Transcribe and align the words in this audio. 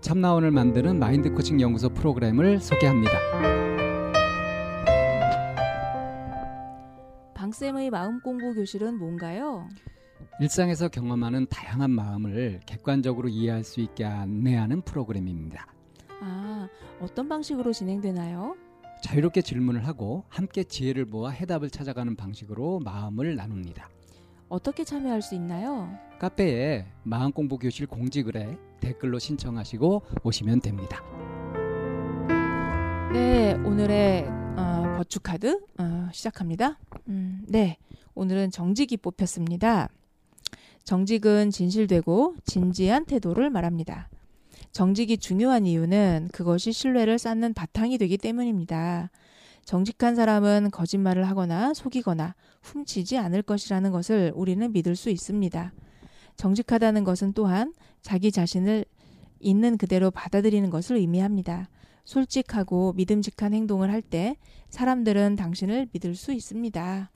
참나원을 0.00 0.52
만드는 0.52 0.98
마인드 0.98 1.30
코칭 1.32 1.60
연구소 1.60 1.88
프로그램을 1.90 2.60
소개합니다. 2.60 3.12
방쌤의 7.34 7.90
마음 7.90 8.20
공부 8.20 8.54
교실은 8.54 8.98
뭔가요? 8.98 9.68
일상에서 10.40 10.88
경험하는 10.88 11.46
다양한 11.48 11.90
마음을 11.90 12.60
객관적으로 12.64 13.28
이해할 13.28 13.64
수 13.64 13.80
있게 13.80 14.04
안내하는 14.04 14.82
프로그램입니다. 14.82 15.66
아, 16.20 16.68
어떤 17.00 17.28
방식으로 17.28 17.72
진행되나요? 17.72 18.56
자유롭게 19.02 19.42
질문을 19.42 19.86
하고 19.86 20.24
함께 20.28 20.64
지혜를 20.64 21.06
모아 21.06 21.30
해답을 21.30 21.70
찾아가는 21.70 22.14
방식으로 22.16 22.80
마음을 22.80 23.36
나눕니다. 23.36 23.88
어떻게 24.48 24.84
참여할 24.84 25.22
수 25.22 25.34
있나요? 25.34 25.88
카페에 26.18 26.86
마음 27.04 27.32
공부 27.32 27.58
교실 27.58 27.86
공지글에 27.86 28.56
댓글로 28.80 29.18
신청하시고 29.18 30.02
오시면 30.22 30.60
됩니다. 30.60 31.02
네, 33.12 33.54
오늘의 33.64 34.26
어, 34.56 34.94
버추 34.98 35.20
카드 35.20 35.60
어, 35.78 36.08
시작합니다. 36.12 36.78
음, 37.08 37.44
네, 37.48 37.78
오늘은 38.14 38.50
정직이 38.50 38.96
뽑혔습니다. 38.96 39.88
정직은 40.84 41.50
진실되고 41.50 42.36
진지한 42.44 43.04
태도를 43.04 43.50
말합니다. 43.50 44.08
정직이 44.72 45.18
중요한 45.18 45.66
이유는 45.66 46.28
그것이 46.32 46.72
신뢰를 46.72 47.18
쌓는 47.18 47.54
바탕이 47.54 47.98
되기 47.98 48.18
때문입니다. 48.18 49.10
정직한 49.64 50.14
사람은 50.14 50.70
거짓말을 50.70 51.28
하거나 51.28 51.74
속이거나 51.74 52.34
훔치지 52.62 53.18
않을 53.18 53.42
것이라는 53.42 53.90
것을 53.90 54.32
우리는 54.34 54.72
믿을 54.72 54.96
수 54.96 55.10
있습니다. 55.10 55.72
정직하다는 56.36 57.04
것은 57.04 57.32
또한 57.34 57.74
자기 58.08 58.32
자신을 58.32 58.86
있는 59.38 59.76
그대로 59.76 60.10
받아들이는 60.10 60.70
것을 60.70 60.96
의미합니다. 60.96 61.68
솔직하고 62.06 62.94
믿음직한 62.94 63.52
행동을 63.52 63.90
할 63.90 64.00
때 64.00 64.36
사람들은 64.70 65.36
당신을 65.36 65.88
믿을 65.92 66.14
수 66.14 66.32
있습니다. 66.32 67.10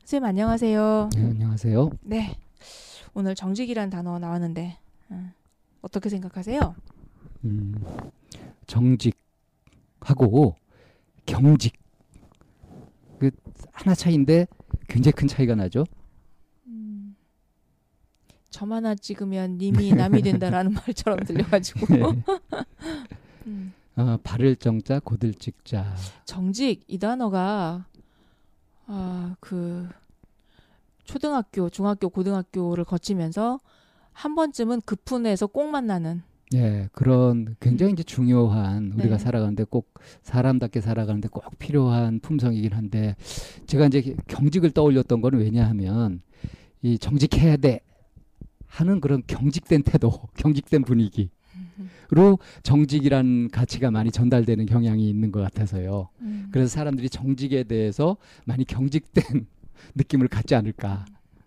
선생님 0.00 0.24
안녕하세요. 0.24 1.10
네, 1.14 1.22
안녕하세요. 1.22 1.90
네. 2.00 2.36
오늘 3.14 3.36
정직이란 3.36 3.90
단어 3.90 4.18
나왔는데 4.18 4.76
음, 5.12 5.30
어떻게 5.82 6.08
생각하세요? 6.08 6.74
음, 7.44 7.74
정직하고 8.66 10.56
경직 11.26 11.74
그 13.20 13.30
하나 13.70 13.94
차이인데 13.94 14.48
굉장히 14.88 15.12
큰 15.12 15.28
차이가 15.28 15.54
나죠. 15.54 15.84
음, 18.52 18.54
점 18.54 18.72
하나 18.72 18.94
찍으면 18.94 19.58
님이 19.58 19.92
남이 19.92 20.22
된다라는 20.22 20.74
말처럼 20.86 21.20
들려가지고 21.20 21.86
네. 21.94 22.02
음, 23.46 23.72
어, 23.96 24.18
바를 24.22 24.56
정자 24.56 25.00
고들 25.00 25.34
찍자. 25.34 25.94
정직 26.24 26.84
이 26.86 26.98
단어가 26.98 27.86
아 28.86 29.34
그 29.40 29.88
초등학교, 31.04 31.68
중학교, 31.68 32.08
고등학교를 32.08 32.84
거치면서 32.84 33.58
한 34.12 34.34
번쯤은 34.34 34.82
급훈에서 34.82 35.46
꼭 35.46 35.68
만나는 35.68 36.22
예, 36.54 36.88
그런 36.92 37.56
굉장히 37.60 37.92
이제 37.94 38.02
중요한 38.02 38.92
우리가 38.92 39.16
네. 39.16 39.18
살아가는데 39.18 39.64
꼭 39.64 39.94
사람답게 40.22 40.80
살아가는데 40.80 41.28
꼭 41.28 41.44
필요한 41.58 42.20
품성이긴 42.20 42.72
한데 42.74 43.16
제가 43.66 43.86
이제 43.86 44.14
경직을 44.28 44.70
떠올렸던 44.70 45.22
거는 45.22 45.38
왜냐하면 45.40 46.20
이 46.82 46.98
정직해야 46.98 47.56
돼 47.56 47.80
하는 48.72 49.00
그런 49.00 49.22
경직된 49.26 49.82
태도, 49.82 50.10
경직된 50.36 50.82
분위기 50.82 51.28
로 52.10 52.38
정직이란 52.62 53.50
가치가 53.50 53.90
많이 53.90 54.10
전달되는 54.10 54.66
경향이 54.66 55.08
있는 55.08 55.30
것 55.32 55.40
같아서요. 55.40 56.08
음, 56.20 56.48
그래서 56.50 56.68
사람들이 56.68 57.08
정직에 57.08 57.64
대해서 57.64 58.16
많이 58.44 58.64
경직된 58.64 59.46
느낌을 59.94 60.28
갖지 60.28 60.54
않을까 60.54 61.04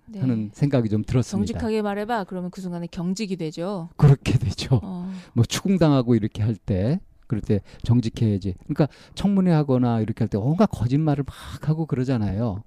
네. 0.08 0.20
하는 0.20 0.50
생각이 0.54 0.90
좀 0.90 1.04
들었습니다. 1.04 1.54
정직하게 1.54 1.82
말해봐. 1.82 2.26
그러면 2.26 2.52
그 2.52 2.62
순간에 2.62 2.88
경직이 2.88 3.36
되죠. 3.38 3.90
그렇게 3.98 4.38
되죠. 4.38 4.80
어, 4.84 5.12
뭐 5.34 5.46
추궁당하고 5.46 6.16
이렇게 6.16 6.42
할 6.44 6.56
때 6.56 7.00
그럴 7.28 7.42
때 7.42 7.62
정직해야지. 7.84 8.54
그러니까 8.66 8.88
청문회 9.16 9.52
하거나 9.52 10.00
이렇게 10.02 10.24
할때 10.24 10.38
온갖 10.38 10.68
거짓말을 10.68 11.24
막 11.26 11.70
하고 11.70 11.86
그러잖아요. 11.86 12.64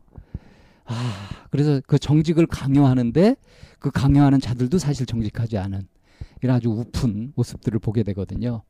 아, 0.88 1.46
그래서 1.50 1.80
그 1.86 1.98
정직을 1.98 2.46
강요하는데 2.46 3.36
그 3.78 3.90
강요하는 3.90 4.40
자들도 4.40 4.78
사실 4.78 5.06
정직하지 5.06 5.58
않은 5.58 5.86
이런 6.42 6.56
아주 6.56 6.70
우픈 6.70 7.32
모습들을 7.36 7.78
보게 7.78 8.02
되거든요. 8.02 8.62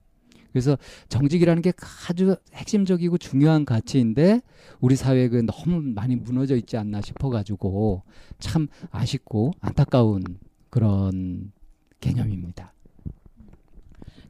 그래서 0.53 0.77
정직이라는 1.09 1.62
게 1.62 1.73
아주 2.09 2.37
핵심적이고 2.55 3.19
중요한 3.19 3.65
가치인데 3.65 4.41
우리 4.81 4.97
사회에 4.97 5.29
그 5.29 5.45
너무 5.47 5.81
많이 5.81 6.17
무너져 6.17 6.56
있지 6.56 6.77
않나 6.77 7.01
싶어가지고 7.01 8.03
참 8.39 8.67
아쉽고 8.91 9.53
안타까운 9.61 10.23
그런 10.71 11.53
개념입니다. 12.00 12.73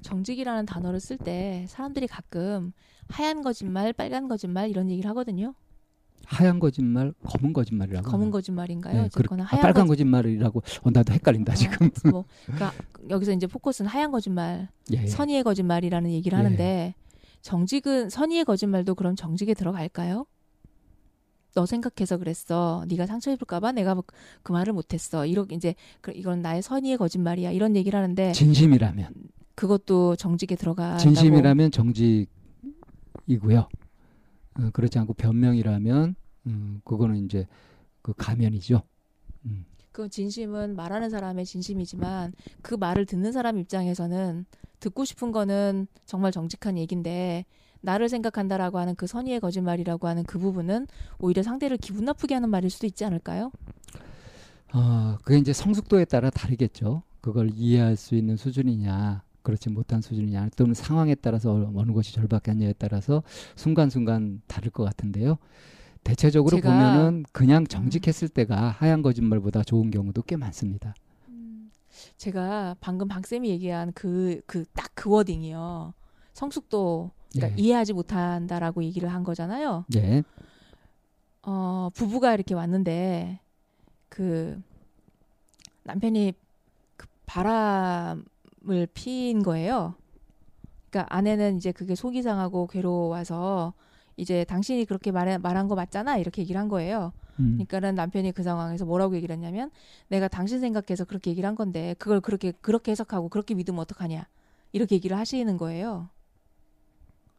정직이라는 0.03 0.66
단어를 0.66 1.00
쓸 1.00 1.19
때 1.19 1.65
사람들이 1.69 2.06
가끔 2.06 2.72
하얀 3.09 3.43
거짓말, 3.43 3.93
빨간 3.93 4.28
거짓말 4.28 4.70
이런 4.70 4.91
얘기를 4.91 5.09
하거든요. 5.10 5.55
하얀 6.30 6.58
거짓말, 6.60 7.14
검은 7.25 7.54
거짓말이라고. 7.54 8.10
검은? 8.10 8.30
거짓말인가요? 8.30 8.94
네, 8.94 9.00
어쨌거나 9.06 9.44
아, 9.44 9.46
하얀 9.46 9.62
빨간 9.62 9.86
거짓- 9.86 10.02
거짓 10.02 10.04
말이라고. 10.04 10.62
어, 10.82 10.90
나도 10.90 11.14
헷갈린다 11.14 11.54
지금. 11.54 11.86
어, 11.86 12.10
뭐, 12.10 12.25
그러니까 12.44 12.72
여기서 13.08 13.32
이제 13.32 13.46
포커스는 13.46 13.90
하얀 13.90 14.10
거짓말, 14.10 14.69
예, 14.92 15.02
예. 15.02 15.06
선의의 15.06 15.42
거짓말이라는 15.42 16.10
얘기를 16.10 16.38
예. 16.38 16.42
하는데 16.42 16.94
정직은 17.40 18.10
선의의 18.10 18.44
거짓말도 18.44 18.94
그럼 18.94 19.16
정직에 19.16 19.54
들어갈까요? 19.54 20.26
너 21.54 21.64
생각해서 21.64 22.19
그랬어. 22.19 22.84
네가 22.88 23.06
상처 23.06 23.32
입을까봐 23.32 23.72
내가 23.72 23.94
뭐그 23.94 24.52
말을 24.52 24.75
못했어. 24.75 25.25
이렇게 25.25 25.56
이제 25.56 25.75
그- 26.02 26.12
이건 26.14 26.42
나의 26.42 26.60
선의의 26.60 26.98
거짓말이야. 26.98 27.52
이런 27.52 27.75
얘기를 27.75 27.96
하는데 27.96 28.32
진심이라면, 28.32 29.14
그것도 29.54 30.16
정직에 30.16 30.56
들어간다고. 30.56 31.00
진심이라면 31.00 31.70
정직이고요. 31.70 32.28
어, 34.60 34.70
그렇지 34.75 34.98
않고 34.98 35.14
변명이라면, 35.14 36.16
음, 36.49 36.81
그거는 36.85 37.25
이제 37.25 37.47
그 38.03 38.12
가면이죠. 38.17 38.83
음, 39.47 39.65
그 39.93 40.09
진심은 40.09 40.77
말하는 40.77 41.11
사람의 41.11 41.45
진심이지만 41.45 42.33
그 42.62 42.75
말을 42.75 43.06
듣는 43.06 43.33
사람 43.33 43.59
입장에서는 43.59 44.47
듣고 44.81 45.05
싶은 45.05 45.33
거는 45.33 45.87
정말 46.06 46.33
정직한 46.33 46.79
얘기인데 46.79 47.45
나를 47.81 48.09
생각한다라고 48.09 48.79
하는 48.79 48.95
그 48.95 49.06
선의의 49.06 49.41
거짓말이라고 49.41 50.09
하는 50.09 50.25
그 50.25 50.39
부분은 50.39 50.87
오히려 51.19 51.43
상대를 51.43 51.77
기분 51.77 52.05
나쁘게 52.05 52.35
하는 52.35 52.50
말일 52.50 52.71
수도 52.71 52.87
있지 52.87 53.05
않을까요? 53.05 53.53
어, 54.73 55.17
그게 55.23 55.39
이제 55.39 55.53
성숙도에 55.53 56.05
따라 56.05 56.31
다르겠죠. 56.31 57.03
그걸 57.21 57.50
이해할 57.55 57.97
수 57.97 58.15
있는 58.15 58.37
수준이냐, 58.37 59.23
그렇지 59.43 59.71
못한 59.71 60.00
수준이냐, 60.00 60.50
또는 60.56 60.75
상황에 60.75 61.15
따라서 61.15 61.71
어느 61.75 61.93
것이 61.93 62.12
절박하냐에 62.15 62.75
따라서 62.79 63.23
순간순간 63.56 64.43
다를 64.47 64.71
것 64.71 64.85
같은데요. 64.85 65.39
대체적으로 66.05 66.59
보면은 66.59 67.25
그냥 67.33 67.67
정직했을 67.67 68.29
때가 68.29 68.69
하얀 68.71 69.03
거짓말보다 69.03 69.62
좋은 69.62 69.91
경우도 69.91 70.23
꽤 70.23 70.37
많습니다. 70.37 70.95
제가 72.17 72.77
방금 72.81 73.09
박 73.09 73.27
쌤이 73.27 73.49
얘기한 73.50 73.93
그 73.93 74.41
그딱그 74.47 75.11
워딩이요. 75.11 75.93
성숙도 76.33 77.11
그러니까 77.33 77.59
예. 77.59 77.62
이해하지 77.62 77.93
못한다라고 77.93 78.83
얘기를 78.85 79.12
한 79.12 79.25
거잖아요. 79.25 79.85
예. 79.97 80.23
어, 81.43 81.91
부부가 81.95 82.35
이렇게 82.35 82.55
왔는데 82.55 83.41
그 84.09 84.61
남편이 85.85 86.33
그 86.97 87.06
바람을 87.27 88.89
핀 88.95 89.43
거예요. 89.43 89.95
그러니까 90.91 91.15
아내는 91.15 91.56
이제 91.56 91.73
그게 91.73 91.95
속이 91.95 92.23
상하고 92.23 92.67
괴로워서 92.67 93.75
이제 94.19 94.44
당신이 94.44 94.85
그렇게 94.85 95.12
말해, 95.12 95.38
말한 95.38 95.69
거 95.69 95.75
맞잖아 95.76 96.19
이렇게 96.19 96.43
얘기를 96.43 96.61
한 96.61 96.69
거예요. 96.69 97.12
음. 97.38 97.53
그러니까는 97.53 97.94
남편이 97.94 98.32
그 98.32 98.43
상황에서 98.43 98.85
뭐라고 98.85 99.15
얘기를 99.17 99.32
했냐면 99.32 99.70
내가 100.09 100.26
당신 100.26 100.59
생각해서 100.61 101.05
그렇게 101.05 101.31
얘기를 101.31 101.47
한 101.47 101.55
건데 101.55 101.94
그걸 101.99 102.20
그렇게 102.20 102.53
그렇게 102.61 102.91
해석하고 102.91 103.29
그렇게 103.29 103.55
믿으면 103.55 103.79
어떡하냐 103.81 104.26
이렇게 104.73 104.97
얘기를 104.97 105.17
하시는 105.17 105.56
거예요. 105.56 106.09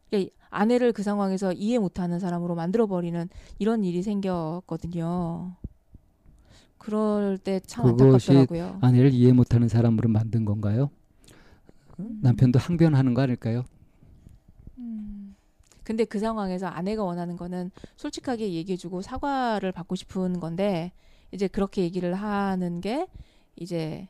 그러니까 0.09 0.33
아내를 0.49 0.93
그 0.93 1.03
상황에서 1.03 1.51
이해 1.51 1.77
못하는 1.77 2.17
사람으로 2.19 2.55
만들어 2.55 2.87
버리는 2.87 3.27
이런 3.59 3.83
일이 3.83 4.01
생겼거든요. 4.01 5.55
그럴 6.77 7.37
때 7.37 7.59
참 7.59 7.87
안타깝더라고요. 7.87 8.77
아내를 8.81 9.13
이해 9.13 9.33
못하는 9.33 9.67
사람으로 9.67 10.07
만든 10.09 10.45
건가요? 10.45 10.89
남편도 12.21 12.57
항변하는 12.57 13.13
거 13.13 13.21
아닐까요? 13.21 13.65
음. 15.89 15.93
근데 15.99 16.05
그 16.05 16.19
상황에서 16.19 16.67
아내가 16.67 17.03
원하는 17.03 17.35
거는 17.35 17.71
솔직하게 17.95 18.53
얘기해주고 18.53 19.01
사과를 19.01 19.71
받고 19.71 19.95
싶은 19.95 20.39
건데 20.39 20.91
이제 21.31 21.47
그렇게 21.47 21.81
얘기를 21.81 22.13
하는 22.13 22.79
게 22.79 23.07
이제 23.55 24.07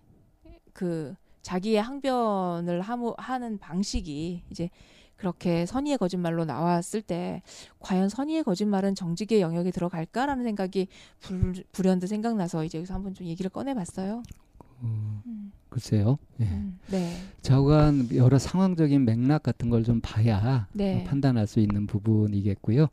그 0.73 1.15
자기의 1.41 1.81
항변을 1.81 2.81
하무, 2.81 3.15
하는 3.17 3.57
방식이 3.57 4.43
이제 4.49 4.69
그렇게 5.15 5.65
선의의 5.65 5.97
거짓말로 5.97 6.45
나왔을 6.45 7.01
때 7.01 7.41
과연 7.79 8.09
선의의 8.09 8.43
거짓말은 8.43 8.95
정직의 8.95 9.41
영역에 9.41 9.71
들어갈까라는 9.71 10.43
생각이 10.43 10.87
불, 11.19 11.63
불현듯 11.71 12.07
생각나서 12.09 12.65
이제 12.65 12.77
여기서 12.77 12.93
한번 12.93 13.13
좀 13.13 13.25
얘기를 13.27 13.49
꺼내봤어요. 13.49 14.23
어, 14.59 14.65
음, 14.83 15.51
글쎄요. 15.69 16.17
예. 16.41 16.45
음, 16.45 16.79
네, 16.89 17.13
좌우간 17.41 18.09
여러 18.15 18.37
상황적인 18.39 19.05
맥락 19.05 19.43
같은 19.43 19.69
걸 19.69 19.83
좀 19.83 20.01
봐야 20.01 20.67
네. 20.73 21.01
어, 21.01 21.03
판단할 21.09 21.47
수 21.47 21.59
있는 21.59 21.87
부분이겠고요. 21.87 22.87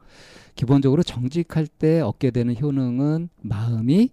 기본적으로 0.55 1.03
정직할 1.03 1.67
때 1.67 2.01
얻게 2.01 2.31
되는 2.31 2.55
효능은 2.59 3.29
마음이 3.43 4.11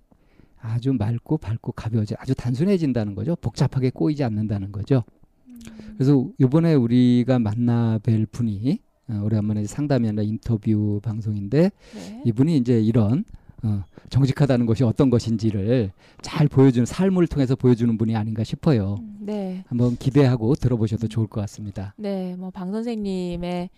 아주 0.60 0.94
맑고 0.94 1.38
밝고 1.38 1.74
가벼워져 1.74 2.16
아주 2.20 2.34
단순해진다는 2.36 3.16
거죠. 3.16 3.36
복잡하게 3.36 3.90
꼬이지 3.90 4.24
않는다는 4.24 4.72
거죠. 4.72 5.04
그래서 5.96 6.28
이번에 6.40 6.74
우리가 6.74 7.40
만나 7.40 8.00
뵐 8.02 8.26
분이 8.26 8.80
어, 9.10 9.22
오래간만에 9.24 9.66
상담이 9.66 10.08
아니라 10.08 10.24
인터뷰 10.24 11.00
방송인데 11.04 11.72
네. 11.96 12.22
이분이 12.26 12.58
이제 12.58 12.80
이런 12.82 13.26
어, 13.64 13.84
정직하다는 14.10 14.66
것이 14.66 14.84
어떤 14.84 15.10
것인지를 15.10 15.92
잘 16.22 16.48
보여주는 16.48 16.86
삶을 16.86 17.28
통해서 17.28 17.56
보여주는 17.56 17.98
분이 17.98 18.16
아닌가 18.16 18.44
싶어요. 18.44 18.98
음, 19.00 19.18
네. 19.22 19.64
한번 19.68 19.96
기대하고 19.96 20.56
들어보셔도 20.56 21.08
좋을 21.08 21.28
것 21.28 21.40
같습니다. 21.42 21.94
네, 21.98 22.36
뭐 22.36 22.52
방 22.52 22.72
선생님의 22.72 23.70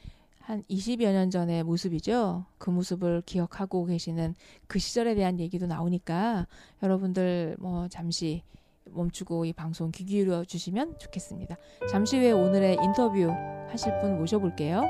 한 0.41 0.61
20여 0.69 1.11
년 1.11 1.31
전의 1.31 1.63
모습이죠. 1.63 2.45
그 2.57 2.69
모습을 2.69 3.23
기억하고 3.25 3.85
계시는 3.85 4.35
그 4.67 4.77
시절에 4.79 5.15
대한 5.15 5.39
얘기도 5.39 5.65
나오니까 5.65 6.45
여러분들 6.83 7.55
뭐 7.59 7.87
잠시 7.87 8.43
멈추고 8.91 9.45
이 9.45 9.53
방송 9.53 9.89
귀 9.91 10.05
기울여 10.05 10.45
주시면 10.45 10.99
좋겠습니다. 10.99 11.55
잠시 11.89 12.17
후에 12.17 12.31
오늘의 12.31 12.77
인터뷰 12.83 13.31
하실 13.69 13.91
분 14.01 14.17
모셔볼게요. 14.19 14.83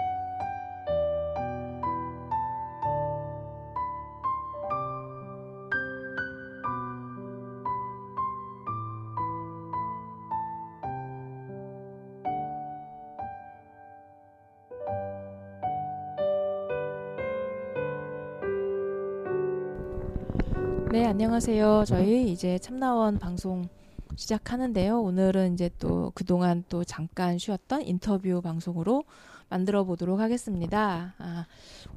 안녕하세요. 21.16 21.86
저희 21.88 22.30
이제 22.30 22.60
참나원 22.60 23.20
방송 23.20 23.70
시작하는데요. 24.18 25.02
오늘은 25.02 25.54
이제 25.54 25.70
또 25.80 26.12
그동안 26.14 26.66
또 26.68 26.84
잠깐 26.84 27.38
쉬었던 27.38 27.84
인터뷰 27.84 28.42
방송으로 28.42 29.06
만들어 29.50 29.84
보도록 29.84 30.20
하겠습니다. 30.20 31.14
아, 31.18 31.46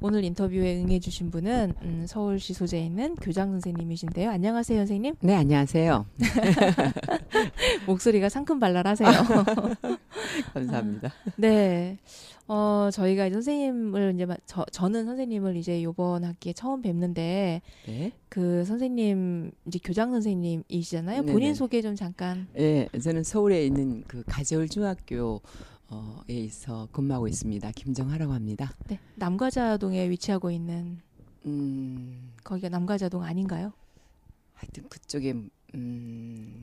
오늘 0.01 0.23
인터뷰에 0.23 0.81
응해주신 0.83 1.31
분은 1.31 1.73
음, 1.81 2.05
서울시 2.07 2.53
소재에 2.53 2.85
있는 2.85 3.15
교장 3.15 3.51
선생님이신데요. 3.51 4.29
안녕하세요, 4.29 4.79
선생님. 4.79 5.15
네, 5.21 5.35
안녕하세요. 5.35 6.05
목소리가 7.87 8.29
상큼발랄하세요. 8.29 9.09
감사합니다. 10.53 11.11
네. 11.37 11.97
어, 12.47 12.89
저희가 12.91 13.27
이제 13.27 13.33
선생님을 13.35 14.13
이제 14.15 14.25
마- 14.25 14.37
저, 14.45 14.65
저는 14.71 15.05
선생님을 15.05 15.55
이제 15.55 15.83
요번 15.83 16.23
학기에 16.23 16.53
처음 16.53 16.81
뵙는데 16.81 17.61
네. 17.85 18.11
그 18.27 18.63
선생님 18.65 19.51
이제 19.67 19.79
교장 19.83 20.11
선생님이시잖아요. 20.11 21.21
네네. 21.21 21.31
본인 21.31 21.53
소개 21.53 21.81
좀 21.81 21.95
잠깐. 21.95 22.47
예, 22.57 22.87
저는 23.03 23.23
서울에 23.23 23.65
있는 23.65 24.03
그 24.07 24.23
가재울 24.27 24.67
중학교 24.67 25.41
에 26.29 26.33
있어 26.35 26.87
근무하고 26.91 27.27
있습니다. 27.27 27.71
김정하라고 27.71 28.33
합니다. 28.33 28.71
네. 28.87 28.99
남과자동에 29.15 30.09
위치하고 30.09 30.51
있는 30.51 30.99
음, 31.45 32.31
거기가 32.43 32.69
남과자동 32.69 33.23
아닌가요? 33.23 33.73
하여튼 34.53 34.87
그쪽에 34.89 35.33
음, 35.75 36.61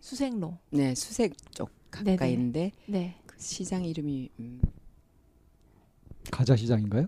수색로. 0.00 0.56
네, 0.70 0.94
수색 0.94 1.34
쪽. 1.54 1.70
가까이인데 1.90 2.72
네. 2.86 3.16
그 3.26 3.36
시장 3.38 3.82
이름이 3.84 4.28
음, 4.40 4.60
가자 6.30 6.54
시장인가요? 6.54 7.06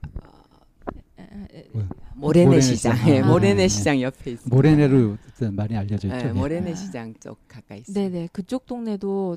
에, 1.19 1.69
모래내 2.15 2.47
모래내 2.47 2.61
시장. 2.63 2.97
시장. 2.97 3.09
예, 3.15 3.21
아, 3.21 3.27
모래내 3.27 3.55
네. 3.55 3.69
시장 3.69 4.01
옆에 4.01 4.31
있습니다. 4.33 4.57
모래내로 4.57 5.19
많이 5.53 5.77
알려져 5.77 6.09
있죠. 6.09 6.17
예, 6.27 6.29
예. 6.31 6.33
모래내 6.33 6.73
아. 6.73 6.75
시장 6.75 7.13
쪽 7.21 7.39
가까이 7.47 7.81
있습니다. 7.81 8.01
네네. 8.11 8.29
그쪽 8.33 8.65
동네도 8.65 9.37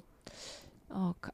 어, 0.90 1.14
가- 1.20 1.32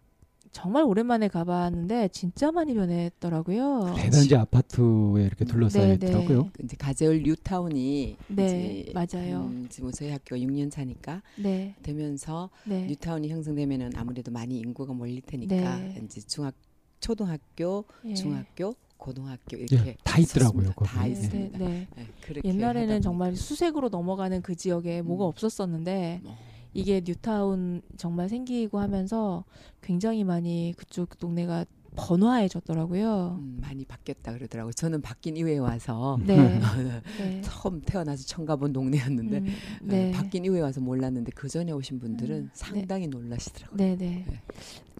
정말 0.51 0.83
오랜만에 0.83 1.27
가봤는데 1.27 2.09
진짜 2.09 2.51
많이 2.51 2.73
변했더라고요. 2.73 3.93
대단지 3.95 4.35
아파트에 4.35 5.23
이렇게 5.23 5.45
둘러싸여 5.45 5.87
네, 5.87 5.93
있더라고요. 5.93 6.43
네. 6.43 6.49
그 6.53 6.63
이제 6.63 6.75
가재울 6.77 7.23
뉴타운이 7.23 8.17
네, 8.27 8.45
이제 8.45 8.91
맞아요. 8.93 9.41
음, 9.41 9.67
지금 9.69 9.91
저희 9.91 10.09
학교가 10.09 10.41
6년 10.41 10.71
차니까 10.71 11.21
네. 11.37 11.75
되면서 11.83 12.49
네. 12.65 12.87
뉴타운이 12.87 13.29
형성되면은 13.29 13.91
아무래도 13.95 14.31
많이 14.31 14.57
인구가 14.57 14.93
몰릴 14.93 15.21
테니까 15.21 15.55
네. 15.55 16.01
이제 16.03 16.21
중학 16.21 16.55
초등학교, 16.99 17.85
예. 18.05 18.13
중학교, 18.13 18.75
고등학교 18.97 19.57
예, 19.57 19.65
이렇게 19.71 19.95
다 20.03 20.19
있더라고요. 20.19 20.71
다. 20.85 21.03
네, 21.03 21.11
있습니다. 21.11 21.57
네, 21.57 21.65
네. 21.65 21.87
네, 21.95 22.41
옛날에는 22.43 23.01
정말 23.01 23.35
수색으로 23.35 23.89
넘어가는 23.89 24.41
그 24.41 24.55
지역에 24.55 25.01
뭐가 25.01 25.25
음. 25.25 25.29
없었었는데 25.29 26.19
뭐, 26.23 26.37
이게 26.73 27.01
뉴타운 27.03 27.81
정말 27.97 28.29
생기고 28.29 28.79
하면서 28.79 29.43
굉장히 29.81 30.23
많이 30.23 30.73
그쪽 30.77 31.17
동네가 31.19 31.65
번화해졌더라고요. 31.95 33.39
음, 33.39 33.57
많이 33.61 33.83
바뀌었다 33.83 34.33
그러더라고요. 34.33 34.71
저는 34.73 35.01
바뀐 35.01 35.35
이후에 35.35 35.57
와서 35.57 36.19
네. 36.25 36.37
네. 37.17 37.41
처음 37.41 37.81
태어나서 37.81 38.25
처음 38.25 38.45
가본 38.45 38.73
동네였는데 38.73 39.37
음, 39.39 39.47
어, 39.47 39.85
네. 39.85 40.11
바뀐 40.11 40.45
이후에 40.45 40.61
와서 40.61 40.81
몰랐는데 40.81 41.31
그 41.35 41.49
전에 41.49 41.71
오신 41.71 41.99
분들은 41.99 42.35
음, 42.35 42.43
네. 42.43 42.49
상당히 42.53 43.07
놀라시더라고요. 43.07 43.77
네, 43.77 43.95
네. 43.97 44.25
네. 44.27 44.41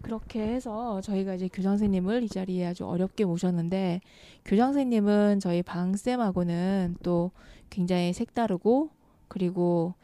그렇게 0.02 0.42
해서 0.42 1.00
저희가 1.00 1.34
이제 1.34 1.48
교장 1.48 1.72
선생님을 1.72 2.24
이 2.24 2.28
자리에 2.28 2.66
아주 2.66 2.86
어렵게 2.86 3.24
모셨는데 3.24 4.00
교장 4.44 4.68
선생님은 4.68 5.40
저희 5.40 5.62
방 5.62 5.94
쌤하고는 5.94 6.96
또 7.02 7.30
굉장히 7.68 8.12
색다르고 8.12 8.90
그리고 9.28 9.94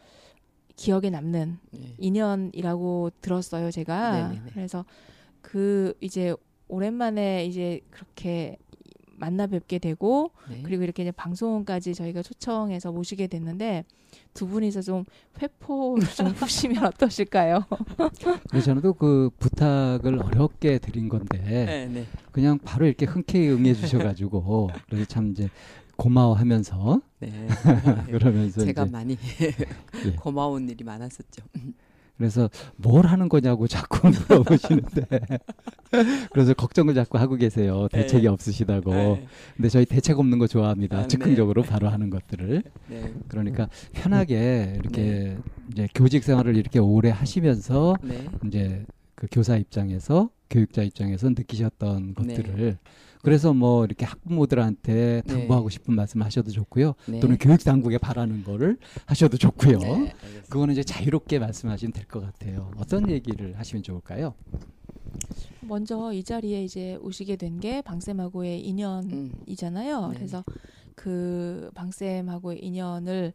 기억에 0.77 1.11
남는 1.11 1.59
네. 1.73 1.95
인연이라고 1.99 3.11
들었어요, 3.21 3.71
제가. 3.71 4.29
네네네. 4.29 4.51
그래서 4.53 4.85
그 5.41 5.95
이제 6.01 6.35
오랜만에 6.69 7.47
이제 7.47 7.81
그렇게 7.91 8.59
만나 9.19 9.47
뵙게 9.47 9.79
되고 9.79 10.31
네. 10.51 10.61
그리고 10.63 10.83
이렇게 10.83 11.03
이제 11.03 11.11
방송까지 11.11 11.95
저희가 11.95 12.23
초청해서 12.23 12.93
모시게 12.93 13.29
됐는데 13.29 13.85
두 14.35 14.47
분이서 14.47 14.83
좀 14.83 15.05
회포를 15.41 16.07
좀 16.09 16.27
푸시면 16.35 16.85
어떠실까요? 16.85 17.65
그래서 18.51 18.67
저는 18.67 18.83
또 18.83 18.93
그 18.93 19.31
부탁을 19.39 20.23
어렵게 20.23 20.79
드린 20.79 21.09
건데 21.09 21.39
네, 21.39 21.87
네. 21.87 22.07
그냥 22.33 22.59
바로 22.59 22.87
이렇게 22.87 23.07
흔쾌히 23.07 23.49
응해 23.49 23.73
주셔가지고 23.75 24.71
그래서 24.89 25.07
참 25.07 25.31
이제 25.31 25.49
고마워하면서 25.97 27.01
네. 27.21 27.49
그러면서 28.07 28.65
제가 28.65 28.87
많이 28.87 29.17
예. 29.41 30.13
고마운 30.17 30.69
일이 30.69 30.85
많았었죠. 30.85 31.43
그래서 32.17 32.49
뭘 32.77 33.07
하는 33.07 33.29
거냐고 33.29 33.67
자꾸 33.67 34.09
물어보시는데 34.29 35.07
그래서 36.33 36.55
걱정을 36.55 36.95
자꾸 36.95 37.19
하고 37.19 37.37
계세요 37.37 37.89
대책이 37.93 38.23
네. 38.23 38.29
없으시다고 38.29 38.91
네. 38.91 39.27
근데 39.55 39.69
저희 39.69 39.85
대책 39.85 40.19
없는 40.19 40.39
거 40.39 40.47
좋아합니다 40.47 40.97
아, 40.99 41.03
네. 41.03 41.09
즉흥적으로 41.09 41.63
바로 41.63 41.89
하는 41.89 42.09
것들을 42.09 42.63
네. 42.89 43.15
그러니까 43.29 43.69
편하게 43.93 44.77
이렇게 44.79 45.37
이제 45.73 45.89
교직 45.95 46.25
생활을 46.25 46.57
이렇게 46.57 46.79
오래 46.79 47.11
하시면서 47.11 47.97
네. 48.03 48.27
이제 48.47 48.87
그 49.15 49.27
교사 49.31 49.57
입장에서 49.57 50.31
교육자 50.49 50.83
입장에서 50.83 51.29
느끼셨던 51.29 52.15
네. 52.19 52.35
것들을 52.35 52.79
그래서 53.23 53.53
뭐 53.53 53.85
이렇게 53.85 54.05
학부모들한테 54.05 55.23
네. 55.27 55.33
당부하고 55.33 55.69
싶은 55.69 55.95
말씀 55.95 56.23
하셔도 56.23 56.51
좋고요. 56.51 56.95
네. 57.07 57.21
또는 57.21 57.37
교육 57.39 57.63
당국에 57.65 57.99
바라는 57.99 58.45
거를 58.45 58.79
하셔도 59.07 59.37
좋고요. 59.37 59.79
네. 59.79 60.13
그거는 60.49 60.73
이제 60.73 60.83
자유롭게 60.85 61.39
말씀하시면 61.39 61.93
될 61.93 62.07
것 62.07 62.21
같아요. 62.21 62.71
어떤 62.77 63.11
얘기를 63.11 63.59
하시면 63.59 63.83
좋을까요? 63.83 64.35
먼저 65.61 66.13
이 66.13 66.23
자리에 66.23 66.63
이제 66.65 66.97
오시게 67.03 67.37
된 67.37 67.59
게 67.61 67.81
방쌤하고의 67.83 68.61
인연이잖아요. 68.67 69.99
음. 70.07 70.11
네. 70.11 70.17
그래서 70.17 70.45
그 70.95 71.71
방쌤하고의 71.75 72.63
인연을 72.65 73.33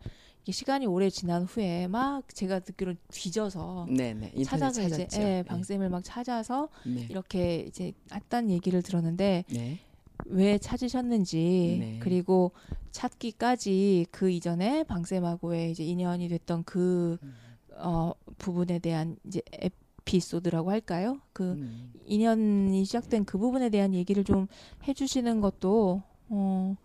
시간이 0.49 0.87
오래 0.87 1.09
지난 1.09 1.43
후에 1.43 1.87
막 1.87 2.23
제가 2.33 2.59
듣기로 2.59 2.95
뒤져서 3.09 3.87
네, 3.89 4.13
네. 4.13 4.31
인터넷 4.33 4.45
찾아서 4.45 4.81
이제 4.81 5.07
찾았죠. 5.07 5.21
예, 5.21 5.43
방쌤을 5.47 5.89
막 5.89 6.03
찾아서 6.03 6.69
네. 6.85 7.07
이렇게 7.09 7.65
이제 7.67 7.93
했다는 8.13 8.49
얘기를 8.49 8.81
들었는데 8.81 9.43
네. 9.47 9.79
왜 10.25 10.57
찾으셨는지 10.57 11.77
네. 11.79 11.99
그리고 12.01 12.51
찾기까지 12.91 14.07
그 14.11 14.29
이전에 14.29 14.83
방쌤하고의 14.83 15.71
이제 15.71 15.83
인연이 15.83 16.27
됐던 16.27 16.63
그 16.63 17.17
음. 17.21 17.35
어, 17.77 18.13
부분에 18.37 18.79
대한 18.79 19.17
이제 19.25 19.41
에피소드라고 19.51 20.71
할까요? 20.71 21.19
그 21.33 21.53
음. 21.53 21.93
인연이 22.05 22.83
시작된 22.83 23.25
그 23.25 23.37
부분에 23.37 23.69
대한 23.69 23.93
얘기를 23.93 24.23
좀 24.23 24.47
해주시는 24.87 25.41
것도 25.41 26.03
어, 26.33 26.75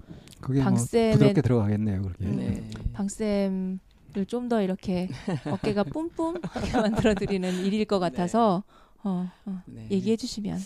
그게 0.40 0.60
뭐 0.62 0.72
방쌤의- 0.72 1.12
부드럽게 1.12 1.40
들어가겠네요. 1.42 2.02
그렇게. 2.02 2.26
네. 2.26 2.68
방쌤을 2.94 3.78
좀 4.26 4.48
더 4.48 4.60
이렇게 4.62 5.08
어깨가 5.46 5.84
뿜뿜 5.84 6.40
하게 6.42 6.72
만들어드리는 6.72 7.64
일일 7.64 7.84
것 7.84 7.98
같아서 7.98 8.64
어, 9.04 9.30
어, 9.44 9.62
네. 9.66 9.86
얘기해 9.90 10.16
주시면 10.16 10.58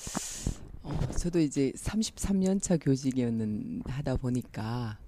어, 0.82 0.98
저도 1.18 1.40
이제 1.40 1.72
33년 1.76 2.62
차 2.62 2.76
교직이었는 2.78 3.82
하다 3.86 4.16
보니까 4.16 4.98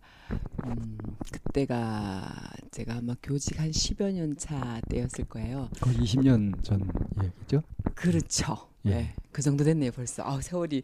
음, 0.66 0.98
그때가 1.30 2.50
제가 2.70 2.96
아마 2.96 3.14
교직 3.22 3.58
한 3.60 3.70
10여 3.70 4.12
년 4.12 4.34
차 4.36 4.80
때였을 4.88 5.24
거예요. 5.26 5.68
거의 5.80 5.96
20년 5.98 6.62
전 6.62 6.88
얘기죠. 7.22 7.62
그렇죠. 7.94 8.68
예. 8.86 8.90
네, 8.90 9.14
그 9.30 9.40
정도 9.42 9.62
됐네요 9.64 9.92
벌써. 9.92 10.22
아 10.24 10.40
세월이. 10.40 10.82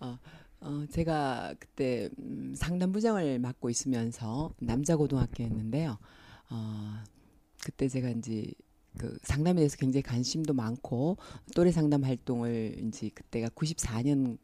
어, 0.00 0.18
어, 0.60 0.84
제가 0.90 1.54
그때 1.58 2.08
음, 2.18 2.54
상담부장을 2.56 3.38
맡고 3.38 3.70
있으면서 3.70 4.52
남자 4.58 4.96
고등학교였는데요. 4.96 5.98
어, 6.50 6.94
그때 7.62 7.88
제가 7.88 8.10
이제 8.10 8.50
그 8.98 9.18
상담에 9.22 9.56
대해서 9.56 9.76
굉장히 9.76 10.02
관심도 10.02 10.54
많고 10.54 11.18
또래 11.54 11.70
상담 11.70 12.04
활동을 12.04 12.76
이제 12.86 13.10
그때가 13.14 13.48
94년 13.48 14.38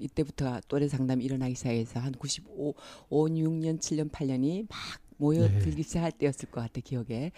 이때부터 0.00 0.60
또래 0.68 0.88
상담이 0.88 1.24
일어나기 1.24 1.54
시작해서 1.56 1.98
한 1.98 2.12
95, 2.12 2.74
5, 3.08 3.26
6년, 3.26 3.80
7년, 3.80 4.10
8년이 4.10 4.68
막 4.68 4.78
모여들기 5.16 5.82
시작할 5.82 6.12
때였을 6.12 6.50
것 6.50 6.60
같아 6.60 6.80
기억에. 6.80 7.32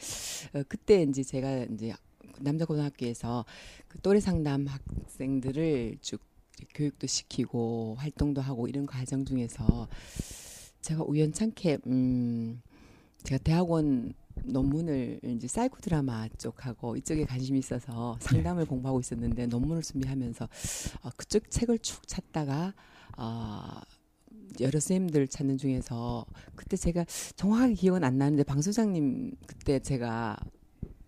어, 0.55 0.63
그때 0.69 1.03
이제 1.03 1.23
제가 1.23 1.65
이제 1.65 1.95
남자 2.41 2.65
고등학교에서 2.65 3.45
그 3.89 3.99
또래 4.01 4.21
상담 4.21 4.67
학생들을 4.67 5.99
쭉 6.01 6.21
교육도 6.75 7.07
시키고 7.07 7.97
활동도 7.99 8.41
하고 8.41 8.69
이런 8.69 8.87
과정 8.87 9.25
중에서 9.25 9.89
제가 10.81 11.05
우연찮게 11.05 11.79
음 11.87 12.63
제가 13.23 13.43
대학원 13.43 14.15
논문을 14.45 15.21
이제 15.25 15.47
사이코 15.47 15.79
드라마 15.79 16.29
쪽하고 16.39 16.97
이쪽에 16.97 17.25
관심이 17.25 17.59
있어서 17.59 18.17
상담을 18.21 18.65
공부하고 18.65 19.01
있었는데 19.01 19.47
논문을 19.47 19.83
준비하면서 19.83 20.49
어, 21.03 21.11
그쪽 21.17 21.51
책을 21.51 21.79
쭉 21.81 22.07
찾다가 22.07 22.75
어, 23.19 23.81
여러 24.61 24.81
선생님들 24.81 25.29
찾는 25.29 25.59
중에서 25.59 26.25
그때 26.57 26.77
제가 26.77 27.05
정확하게 27.37 27.75
기억은 27.75 28.05
안 28.05 28.19
나는데 28.19 28.43
방 28.45 28.61
소장님 28.63 29.33
그때 29.47 29.79
제가 29.79 30.37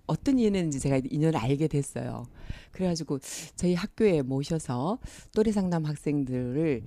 어떤 0.06 0.38
인연인지 0.38 0.80
제가 0.80 1.00
인연을 1.10 1.38
알게 1.38 1.68
됐어요. 1.68 2.26
그래가지고 2.72 3.18
저희 3.56 3.74
학교에 3.74 4.22
모셔서 4.22 4.98
또래 5.34 5.52
상담 5.52 5.84
학생들을 5.84 6.82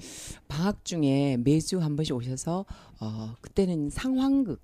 방학 0.48 0.84
중에 0.86 1.38
매주 1.38 1.80
한 1.82 1.96
번씩 1.96 2.16
오셔서 2.16 2.66
어 3.00 3.36
그때는 3.42 3.90
상황극 3.90 4.62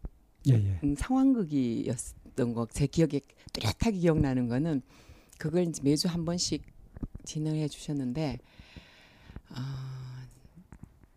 예, 0.50 0.54
예. 0.54 0.80
음, 0.84 0.96
상황극이었던 0.96 2.54
거 2.54 2.68
제 2.72 2.88
기억에 2.88 3.22
뚜렷하게 3.54 3.98
기억나는 3.98 4.48
거는 4.48 4.82
그걸 5.38 5.68
이제 5.68 5.82
매주 5.84 6.08
한 6.08 6.26
번씩 6.26 6.64
진행해 7.26 7.68
주셨는데 7.68 8.40
아 9.50 10.01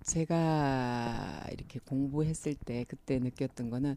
제가 0.05 1.47
이렇게 1.51 1.81
공부했을 1.81 2.55
때 2.55 2.85
그때 2.87 3.19
느꼈던 3.19 3.71
거는 3.71 3.97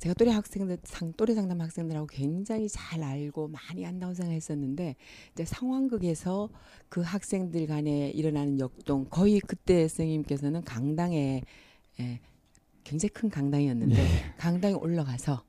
제가 0.00 0.14
또래 0.14 0.30
학생들 0.30 0.78
상 0.84 1.12
또래 1.14 1.34
상담 1.34 1.60
학생들하고 1.60 2.06
굉장히 2.06 2.68
잘 2.68 3.02
알고 3.02 3.48
많이 3.48 3.84
안다고 3.84 4.14
생각했었는데 4.14 4.94
이제 5.32 5.44
상황극에서 5.44 6.48
그 6.88 7.00
학생들 7.00 7.66
간에 7.66 8.10
일어나는 8.10 8.60
역동 8.60 9.06
거의 9.10 9.40
그때 9.40 9.88
선생님께서는 9.88 10.62
강당에 10.62 11.42
예, 12.00 12.20
굉장히 12.84 13.10
큰 13.12 13.28
강당이었는데 13.28 14.00
예. 14.00 14.34
강당에 14.38 14.74
올라가서 14.74 15.44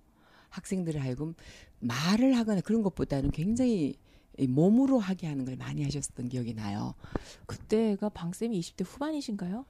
학생들을 0.50 1.02
하여금 1.02 1.36
말을 1.80 2.36
하거나 2.36 2.62
그런 2.62 2.82
것보다는 2.82 3.32
굉장히 3.32 3.96
이 4.38 4.48
몸으로 4.48 5.00
하게 5.00 5.28
하는 5.28 5.46
걸 5.46 5.56
많이 5.56 5.84
하셨던 5.84 6.30
기억이 6.30 6.54
나요. 6.54 6.96
그때가 7.46 8.10
방쌤이 8.10 8.60
20대 8.60 8.84
후반이신가요? 8.86 9.66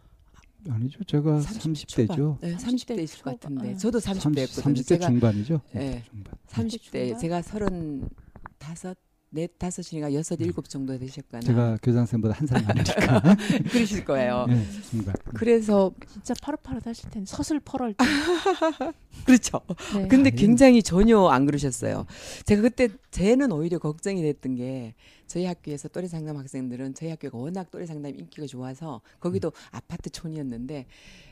아니죠. 0.70 1.04
제가 1.04 1.42
30 1.42 1.74
30대죠. 1.88 2.16
초반. 2.16 2.38
네, 2.42 2.56
30대 2.58 2.98
30대이실 2.98 3.22
것 3.24 3.40
같은데 3.40 3.62
초반. 3.64 3.78
저도 3.78 4.00
30대였거든요. 4.00 4.62
30대 4.64 4.88
제가 4.88 5.08
중반이죠. 5.08 5.62
예. 5.76 6.04
중반. 6.10 6.34
30대 6.48 6.92
중반? 6.92 7.20
제가 7.20 7.42
서른 7.42 8.10
다섯 8.58 8.98
넷 9.36 9.60
다섯이니까 9.60 10.14
여섯 10.14 10.40
일곱 10.40 10.70
정도 10.70 10.98
되셨거나 10.98 11.42
제가 11.42 11.78
교장 11.84 12.06
선생보다 12.06 12.36
한 12.36 12.48
살 12.48 12.64
많으니까. 12.64 13.22
그러실 13.70 14.06
거예요. 14.06 14.46
예, 14.50 14.66
중반. 14.90 15.14
그래서 15.36 15.92
진짜 16.14 16.34
파릇파릇 16.42 16.88
하실 16.88 17.10
텐데 17.10 17.26
서슬퍼럴 17.30 17.94
때. 17.96 18.06
그렇죠. 19.26 19.60
네. 19.94 20.08
근데 20.08 20.30
아니. 20.30 20.36
굉장히 20.36 20.82
전혀 20.82 21.20
안 21.28 21.46
그러셨어요. 21.46 22.06
제가 22.46 22.62
그때 22.62 22.88
쟤는 23.12 23.52
오히려 23.52 23.78
걱정이 23.78 24.22
됐던 24.22 24.56
게 24.56 24.96
저희 25.28 25.46
학교에서 25.46 25.90
또래 25.90 26.08
상담 26.08 26.38
학생들은 26.38 26.94
저희 26.94 27.10
학교가 27.10 27.38
워낙 27.38 27.70
또래 27.72 27.86
상담 27.86 28.18
인기가 28.18 28.48
좋아서 28.48 29.02
거기도 29.20 29.52
아파트촌이었는데 29.72 30.86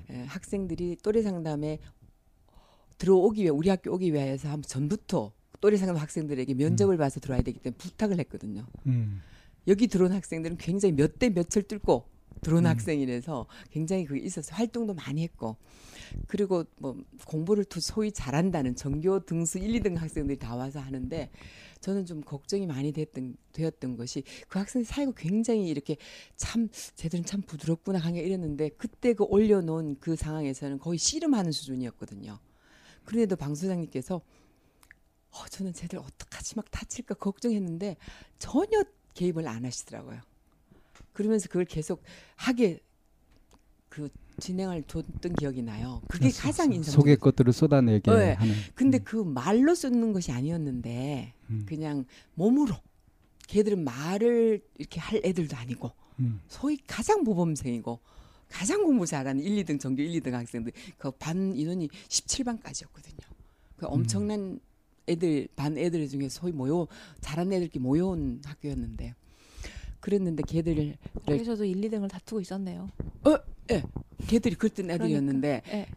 에, 0.09 0.23
학생들이 0.25 0.97
또래 1.01 1.21
상담에 1.21 1.79
들어오기 2.97 3.41
위해 3.41 3.49
우리 3.49 3.69
학교 3.69 3.93
오기 3.93 4.11
위해서 4.13 4.49
한 4.49 4.61
전부터 4.61 5.31
또래 5.63 5.77
상담 5.77 5.95
학생들에게 5.95 6.55
면접을 6.55 6.97
봐서 6.97 7.21
들어와야 7.21 7.41
되기 7.41 7.57
때문에 7.57 7.77
부탁을 7.77 8.19
했거든요. 8.19 8.67
음. 8.85 9.21
여기 9.65 9.87
들어온 9.87 10.11
학생들은 10.11 10.57
굉장히 10.57 10.93
몇 10.93 11.17
대 11.17 11.29
몇을 11.29 11.63
뚫고 11.69 12.03
들어온 12.41 12.65
음. 12.65 12.69
학생이라서 12.69 13.45
굉장히 13.71 14.03
그게 14.03 14.19
있어서 14.19 14.53
활동도 14.53 14.93
많이 14.93 15.23
했고 15.23 15.55
그리고 16.27 16.65
뭐 16.79 16.97
공부를 17.25 17.63
또 17.63 17.79
소위 17.79 18.11
잘한다는 18.11 18.75
전교 18.75 19.21
등수 19.21 19.57
1, 19.57 19.79
2등 19.79 19.95
학생들이 19.95 20.37
다 20.37 20.53
와서 20.57 20.81
하는데 20.81 21.29
저는 21.79 22.05
좀 22.07 22.19
걱정이 22.19 22.67
많이 22.67 22.91
됐던 22.91 23.37
되었던 23.53 23.95
것이 23.95 24.23
그 24.49 24.59
학생 24.59 24.83
사이가 24.83 25.13
굉장히 25.15 25.69
이렇게 25.69 25.95
참 26.35 26.67
쟤들은 26.95 27.23
참 27.23 27.41
부드럽구나 27.41 27.99
강해 27.99 28.19
이랬는데 28.19 28.71
그때 28.71 29.13
그 29.13 29.23
올려놓은 29.23 29.95
그 30.01 30.17
상황에서는 30.17 30.79
거의 30.79 30.97
씨름하는 30.97 31.53
수준이었거든요. 31.53 32.37
그런데도 33.05 33.37
방 33.37 33.55
소장님께서 33.55 34.21
어, 35.33 35.45
저는 35.49 35.73
쟤들 35.73 35.99
어떡하지 35.99 36.55
막 36.55 36.69
다칠까 36.71 37.15
걱정했는데 37.15 37.97
전혀 38.39 38.83
개입을 39.15 39.47
안 39.47 39.65
하시더라고요. 39.65 40.19
그러면서 41.13 41.47
그걸 41.47 41.65
계속 41.65 42.03
하게 42.35 42.79
그 43.89 44.09
진행을 44.39 44.83
줬던 44.83 45.35
기억이 45.35 45.61
나요. 45.61 46.01
그게 46.07 46.29
소- 46.29 46.41
가장 46.43 46.67
소- 46.67 46.73
인상. 46.73 46.93
속의 46.93 47.17
것들을 47.17 47.53
쏟아내게 47.53 48.11
네. 48.11 48.33
하는. 48.33 48.53
근데 48.73 48.97
그 48.99 49.17
말로 49.17 49.75
쓰는 49.75 50.11
것이 50.13 50.31
아니었는데 50.31 51.33
음, 51.49 51.65
그냥 51.67 52.05
몸으로. 52.35 52.75
걔들은 53.47 53.83
말을 53.83 54.61
이렇게 54.77 54.99
할 54.99 55.21
애들도 55.23 55.55
아니고 55.55 55.91
음, 56.21 56.41
소위 56.47 56.77
가장 56.87 57.23
모범생이고 57.23 57.99
가장 58.49 58.83
공부 58.83 59.05
잘하는 59.05 59.43
1, 59.43 59.63
2등 59.63 59.79
전교 59.79 60.01
1, 60.01 60.21
2등 60.21 60.31
학생들 60.31 60.71
그 60.97 61.11
반 61.11 61.53
인원이 61.55 61.87
17반까지였거든요. 62.07 63.19
그 63.75 63.85
엄청난 63.85 64.59
애들 65.07 65.47
반 65.55 65.77
애들 65.77 66.07
중에 66.07 66.29
소위 66.29 66.51
모여 66.51 66.87
잘하는 67.21 67.53
애들끼리 67.53 67.81
모여온 67.81 68.41
학교였는데 68.45 69.15
그랬는데 69.99 70.43
걔들을 70.47 70.97
거기서도 71.25 71.65
1, 71.65 71.81
2등을 71.81 72.09
다투고 72.09 72.41
있었네요. 72.41 72.89
걔들이 74.27 74.55
그랬던 74.55 74.91
애들이었는데 74.91 75.61
예. 75.67 75.87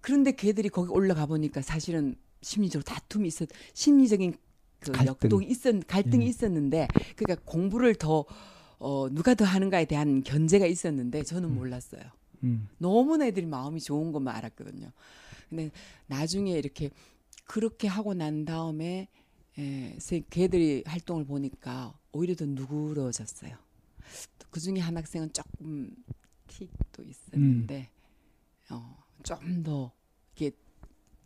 그런데 0.00 0.32
걔들이 0.32 0.68
거기 0.68 0.90
올라가 0.90 1.26
보니까 1.26 1.62
사실은 1.62 2.16
심리적으로 2.40 2.84
다툼이 2.84 3.28
있었 3.28 3.48
심리적인 3.74 4.34
그 4.80 4.90
갈등. 4.90 5.06
역동이 5.06 5.46
있었 5.46 5.86
갈등이 5.86 6.24
예. 6.24 6.28
있었는데 6.28 6.88
그러니까 7.16 7.44
공부를 7.44 7.94
더 7.94 8.24
어, 8.78 9.08
누가 9.12 9.34
더 9.34 9.44
하는가에 9.44 9.84
대한 9.84 10.24
견제가 10.24 10.66
있었는데 10.66 11.22
저는 11.22 11.50
음. 11.50 11.54
몰랐어요. 11.54 12.02
음, 12.42 12.68
너무나 12.78 13.26
애들이 13.26 13.46
마음이 13.46 13.80
좋은 13.80 14.10
것만 14.10 14.34
알았거든요. 14.34 14.90
근데 15.48 15.70
나중에 16.08 16.50
이렇게 16.52 16.90
그렇게 17.44 17.88
하고 17.88 18.14
난 18.14 18.44
다음에 18.44 19.08
에, 19.58 19.96
세- 19.98 20.22
걔들이 20.30 20.82
활동을 20.86 21.24
보니까 21.24 21.98
오히려 22.12 22.34
더 22.34 22.46
누그러졌어요. 22.46 23.56
그 24.50 24.60
중에 24.60 24.78
한 24.80 24.96
학생은 24.96 25.32
조금 25.32 25.94
틱도 26.48 27.02
있었는데 27.04 27.90
어, 28.70 28.96
좀더 29.22 29.92
이게 30.34 30.50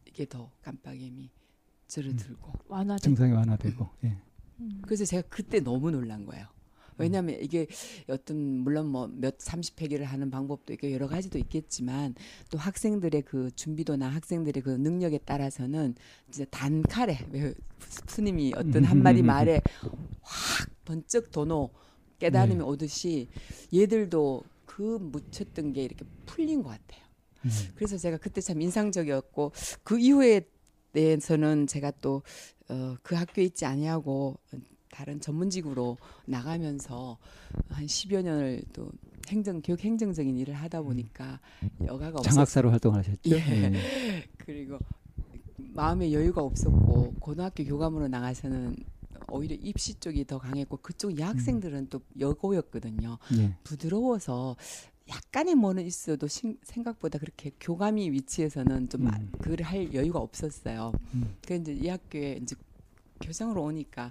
이게 0.07 0.27
더 0.27 0.51
깜빡임이 0.63 1.31
줄어들고 1.89 2.53
완화된. 2.69 2.99
증상이 3.03 3.33
완화되고. 3.33 3.89
예. 4.05 4.17
음. 4.61 4.81
그래서 4.83 5.05
제가 5.05 5.27
그때 5.29 5.61
너무 5.61 5.91
놀란 5.91 6.25
거예요. 6.25 6.47
왜냐하면 6.99 7.39
이게 7.41 7.67
어떤 8.09 8.37
물론 8.37 8.87
뭐 8.89 9.07
몇 9.17 9.37
삼십 9.39 9.81
회계를 9.81 10.07
하는 10.07 10.31
방법도 10.31 10.73
있고 10.75 10.93
여러 10.93 11.09
가지도 11.09 11.39
있겠지만 11.39 12.15
또 12.51 12.59
학생들의 12.59 13.23
그 13.23 13.51
준비도나 13.55 14.09
학생들의 14.09 14.63
그 14.63 14.71
능력에 14.71 15.19
따라서는 15.19 15.95
진짜 16.31 16.49
단칼에 16.51 17.19
왜 17.31 17.55
스님이 18.07 18.53
어떤 18.57 18.85
한마디 18.85 19.23
말에 19.23 19.61
확 20.21 20.69
번쩍 20.85 21.31
도노 21.31 21.71
깨달음이 22.19 22.57
네. 22.57 22.63
오듯이 22.63 23.29
얘들도 23.75 24.43
그 24.65 24.99
묻혔던 25.01 25.73
게 25.73 25.83
이렇게 25.85 26.05
풀린 26.27 26.63
것 26.63 26.71
같아요. 26.71 27.05
음, 27.45 27.51
그래서 27.75 27.97
제가 27.97 28.17
그때 28.19 28.41
참 28.41 28.61
인상적이었고 28.61 29.53
그 29.83 29.99
이후에 29.99 30.49
대해서는 30.93 31.67
제가 31.67 31.93
또 32.01 32.23
어, 32.69 32.97
그 33.03 33.15
학교에 33.15 33.45
있지 33.45 33.65
아니하고 33.65 34.39
다른 34.97 35.21
전문직으로 35.21 35.99
나가면서 36.25 37.19
한 37.69 37.85
10여 37.85 38.23
년을 38.23 38.63
또 38.73 38.91
행정 39.29 39.61
교육 39.61 39.81
행정적인 39.85 40.39
일을 40.39 40.55
하다 40.55 40.81
보니까 40.81 41.39
여가가 41.85 42.19
없었어요. 42.21 42.23
장학사로 42.33 42.71
활동하셨죠. 42.71 43.19
예. 43.27 43.37
예. 43.37 44.25
그리고 44.39 44.79
마음의 45.59 46.15
여유가 46.15 46.41
없었고 46.41 47.13
고등학교 47.21 47.63
교감으로 47.65 48.09
나가서는 48.09 48.75
오히려 49.29 49.55
입시 49.57 49.93
쪽이 50.01 50.25
더 50.25 50.39
강했고 50.39 50.79
그쪽 50.79 51.19
여학생들은 51.19 51.89
또 51.91 52.01
여고였거든요. 52.19 53.19
예. 53.39 53.55
부드러워서 53.65 54.57
약간의 55.11 55.57
뭐는 55.57 55.85
있어도 55.85 56.27
신- 56.27 56.57
생각보다 56.63 57.19
그렇게 57.19 57.51
교감이 57.61 58.11
위치에서는 58.13 58.89
좀 58.89 59.09
아- 59.09 59.19
음. 59.19 59.31
그걸 59.43 59.61
할 59.63 59.93
여유가 59.93 60.21
없었어요. 60.21 60.93
음. 61.15 61.35
그 61.47 61.55
이제 61.55 61.75
이 61.75 61.87
학교에 61.89 62.39
이제 62.43 62.57
교장으로 63.21 63.63
오니까 63.63 64.11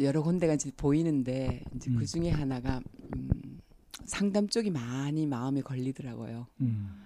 여러 0.00 0.22
군데가 0.22 0.54
이제 0.54 0.70
보이는데 0.76 1.62
이제 1.74 1.90
음. 1.90 1.96
그 1.98 2.06
중에 2.06 2.30
하나가 2.30 2.80
음, 3.14 3.60
상담 4.04 4.48
쪽이 4.48 4.70
많이 4.70 5.26
마음에 5.26 5.60
걸리더라고요. 5.60 6.46
음. 6.60 7.02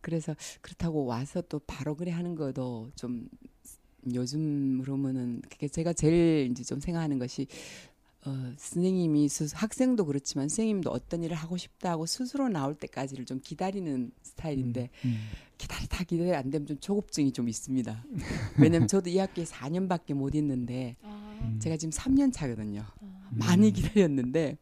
그래서 0.00 0.34
그렇다고 0.60 1.04
와서 1.04 1.42
또 1.42 1.60
바로 1.66 1.96
그래 1.96 2.12
하는 2.12 2.34
것도 2.34 2.90
좀 2.94 3.28
요즘으로면은 4.12 5.42
그게 5.50 5.68
제가 5.68 5.92
제일 5.92 6.48
이제 6.50 6.62
좀 6.62 6.80
생각하는 6.80 7.18
것이 7.18 7.46
어, 8.26 8.52
선생님이 8.56 9.28
스, 9.28 9.48
학생도 9.54 10.04
그렇지만 10.04 10.48
선생님도 10.48 10.90
어떤 10.90 11.22
일을 11.22 11.36
하고 11.36 11.56
싶다 11.56 11.92
하고 11.92 12.04
스스로 12.04 12.48
나올 12.48 12.74
때까지를 12.74 13.24
좀 13.24 13.40
기다리는 13.42 14.10
스타일인데 14.22 14.90
음. 15.06 15.28
기다리다 15.56 16.04
기다리 16.04 16.34
안 16.34 16.50
되면 16.50 16.66
좀 16.66 16.78
조급증이 16.78 17.32
좀 17.32 17.48
있습니다. 17.48 18.04
왜냐면 18.60 18.88
저도 18.88 19.08
이 19.08 19.18
학교에 19.18 19.44
4년밖에 19.44 20.12
못 20.14 20.34
있는데 20.34 20.96
아, 21.02 21.38
음. 21.42 21.58
제가 21.60 21.76
지금 21.78 21.92
3년 21.92 22.32
차거든요. 22.32 22.82
아, 22.82 23.28
많이 23.30 23.72
기다렸는데 23.72 24.58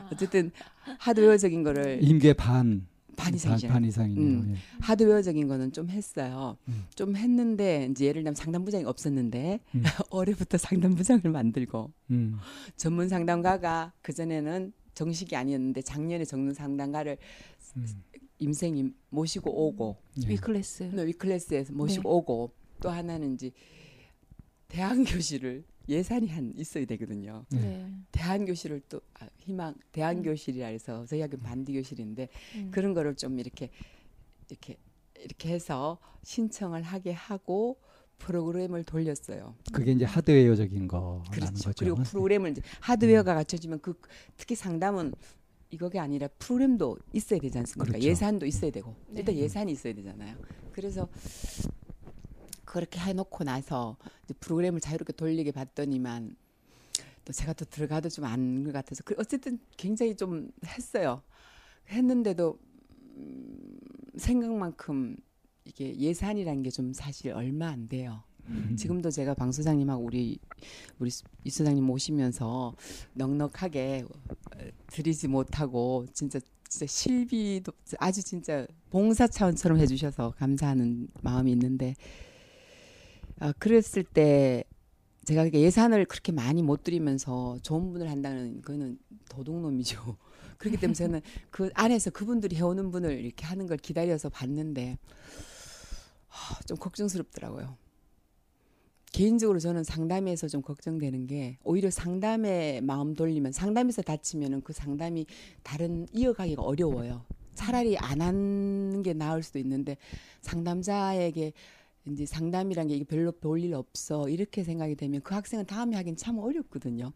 아. 0.00 0.08
어쨌든 0.12 0.50
하드웨어적인 0.98 1.62
거를 1.62 2.00
임계 2.02 2.34
반. 2.34 2.86
반 3.18 3.34
이상이잖아요. 3.34 3.72
반 3.72 3.84
이상이네요. 3.84 4.38
음. 4.38 4.54
예. 4.54 4.58
하드웨어적인 4.80 5.48
거는 5.48 5.72
좀 5.72 5.90
했어요. 5.90 6.56
음. 6.68 6.84
좀 6.94 7.16
했는데 7.16 7.88
이제 7.90 8.06
예를 8.06 8.22
들면 8.22 8.36
상담부장이 8.36 8.84
없었는데 8.84 9.60
음. 9.74 9.82
올해부터 10.10 10.56
상담부장을 10.56 11.24
만들고 11.24 11.92
음. 12.12 12.38
전문 12.76 13.08
상담가가 13.08 13.92
그 14.02 14.12
전에는 14.12 14.72
정식이 14.94 15.34
아니었는데 15.34 15.82
작년에 15.82 16.24
정문 16.24 16.54
상담가를 16.54 17.18
음. 17.76 17.86
임생이 18.38 18.92
모시고 19.10 19.66
오고 19.66 19.96
예. 20.22 20.28
위클래스. 20.28 20.90
위클래스에서 20.94 21.72
모시고 21.72 22.08
네. 22.08 22.14
오고 22.14 22.52
또 22.80 22.88
하나는 22.88 23.34
이제 23.34 23.50
대학 24.68 24.94
교실을 24.94 25.64
예산이 25.88 26.28
한 26.28 26.52
있어야 26.56 26.84
되거든요. 26.84 27.44
네. 27.50 27.60
네. 27.60 27.90
대한 28.12 28.44
교실을 28.44 28.82
또 28.88 29.00
아, 29.20 29.26
희망 29.38 29.74
대한 29.92 30.22
교실이라 30.22 30.66
해서 30.66 31.06
저희 31.06 31.20
학교 31.20 31.38
반디 31.38 31.72
교실인데 31.72 32.28
음. 32.56 32.70
그런 32.70 32.94
거를 32.94 33.14
좀 33.14 33.38
이렇게 33.38 33.70
이렇게 34.48 34.76
이렇게 35.18 35.48
해서 35.50 35.98
신청을 36.22 36.82
하게 36.82 37.12
하고 37.12 37.78
프로그램을 38.18 38.84
돌렸어요. 38.84 39.54
그게 39.72 39.92
이제 39.92 40.04
하드웨어적인 40.04 40.88
거라는 40.88 41.30
그렇죠. 41.30 41.52
거죠. 41.52 41.72
그리고 41.78 41.96
프로그램을 42.02 42.50
이제 42.50 42.62
하드웨어가 42.80 43.34
갖춰지면 43.34 43.80
그 43.80 43.98
특히 44.36 44.54
상담은 44.54 45.12
이거가 45.70 46.02
아니라 46.02 46.28
프로그램도 46.38 46.98
있어야 47.12 47.40
되지 47.40 47.58
않습니까? 47.58 47.92
그렇죠. 47.92 48.06
예산도 48.06 48.46
있어야 48.46 48.70
되고 48.70 48.94
네. 49.08 49.20
일단 49.20 49.34
예산이 49.36 49.72
있어야 49.72 49.94
되잖아요. 49.94 50.36
그래서 50.72 51.08
그렇게 52.68 53.00
해놓고 53.00 53.44
나서 53.44 53.96
이제 54.24 54.34
프로그램을 54.40 54.80
자유롭게 54.80 55.14
돌리게 55.14 55.52
봤더니만 55.52 56.36
또 57.24 57.32
제가 57.32 57.54
또 57.54 57.64
들어가도 57.64 58.08
좀 58.10 58.24
안 58.26 58.62
것 58.64 58.72
같아서 58.72 59.02
그 59.04 59.14
어쨌든 59.18 59.58
굉장히 59.76 60.14
좀 60.16 60.50
했어요. 60.66 61.22
했는데도 61.88 62.58
음, 63.16 63.78
생각만큼 64.16 65.16
이게 65.64 65.96
예산이라는 65.96 66.62
게좀 66.62 66.92
사실 66.92 67.32
얼마 67.32 67.68
안 67.68 67.88
돼요. 67.88 68.22
음. 68.48 68.76
지금도 68.76 69.10
제가 69.10 69.34
방 69.34 69.50
소장님하고 69.52 70.02
우리 70.04 70.38
우리 70.98 71.10
이 71.44 71.50
소장님 71.50 71.84
모시면서 71.84 72.74
넉넉하게 73.14 74.04
어, 74.08 74.58
드리지 74.88 75.28
못하고 75.28 76.06
진짜 76.12 76.38
진짜 76.68 76.86
실비도 76.86 77.72
아주 77.98 78.22
진짜 78.22 78.66
봉사 78.90 79.26
차원처럼 79.26 79.78
해주셔서 79.78 80.34
감사하는 80.36 81.08
마음이 81.22 81.50
있는데 81.52 81.94
아, 83.40 83.52
그랬을 83.58 84.04
때 84.04 84.64
제가 85.24 85.42
이렇게 85.42 85.60
예산을 85.60 86.06
그렇게 86.06 86.32
많이 86.32 86.62
못 86.62 86.82
들이면서 86.82 87.58
좋은 87.62 87.92
분을 87.92 88.10
한다는 88.10 88.62
거는 88.62 88.98
도둑놈이죠. 89.28 90.16
그렇기 90.56 90.78
때문에 90.78 90.94
저는 90.94 91.20
그 91.50 91.70
안에서 91.74 92.10
그분들이 92.10 92.56
해오는 92.56 92.90
분을 92.90 93.22
이렇게 93.24 93.44
하는 93.44 93.66
걸 93.66 93.76
기다려서 93.76 94.30
봤는데 94.30 94.98
하, 96.28 96.60
좀 96.62 96.76
걱정스럽더라고요. 96.78 97.76
개인적으로 99.12 99.58
저는 99.58 99.84
상담에서 99.84 100.48
좀 100.48 100.62
걱정되는 100.62 101.26
게 101.26 101.58
오히려 101.62 101.90
상담에 101.90 102.80
마음 102.82 103.14
돌리면 103.14 103.52
상담에서 103.52 104.02
다치면은 104.02 104.62
그 104.62 104.72
상담이 104.72 105.26
다른 105.62 106.06
이어가기가 106.12 106.62
어려워요. 106.62 107.24
차라리 107.54 107.98
안 107.98 108.20
하는 108.20 109.02
게 109.02 109.14
나을 109.14 109.42
수도 109.42 109.58
있는데 109.58 109.96
상담자에게 110.42 111.52
이제 112.06 112.24
상담이란 112.26 112.88
게 112.88 112.94
이게 112.96 113.04
별로 113.04 113.32
볼 113.32 113.58
일 113.62 113.74
없어 113.74 114.28
이렇게 114.28 114.62
생각이 114.64 114.94
되면 114.94 115.20
그 115.22 115.34
학생은 115.34 115.66
다음에 115.66 115.96
하긴 115.96 116.16
참 116.16 116.38
어렵거든요. 116.38 117.12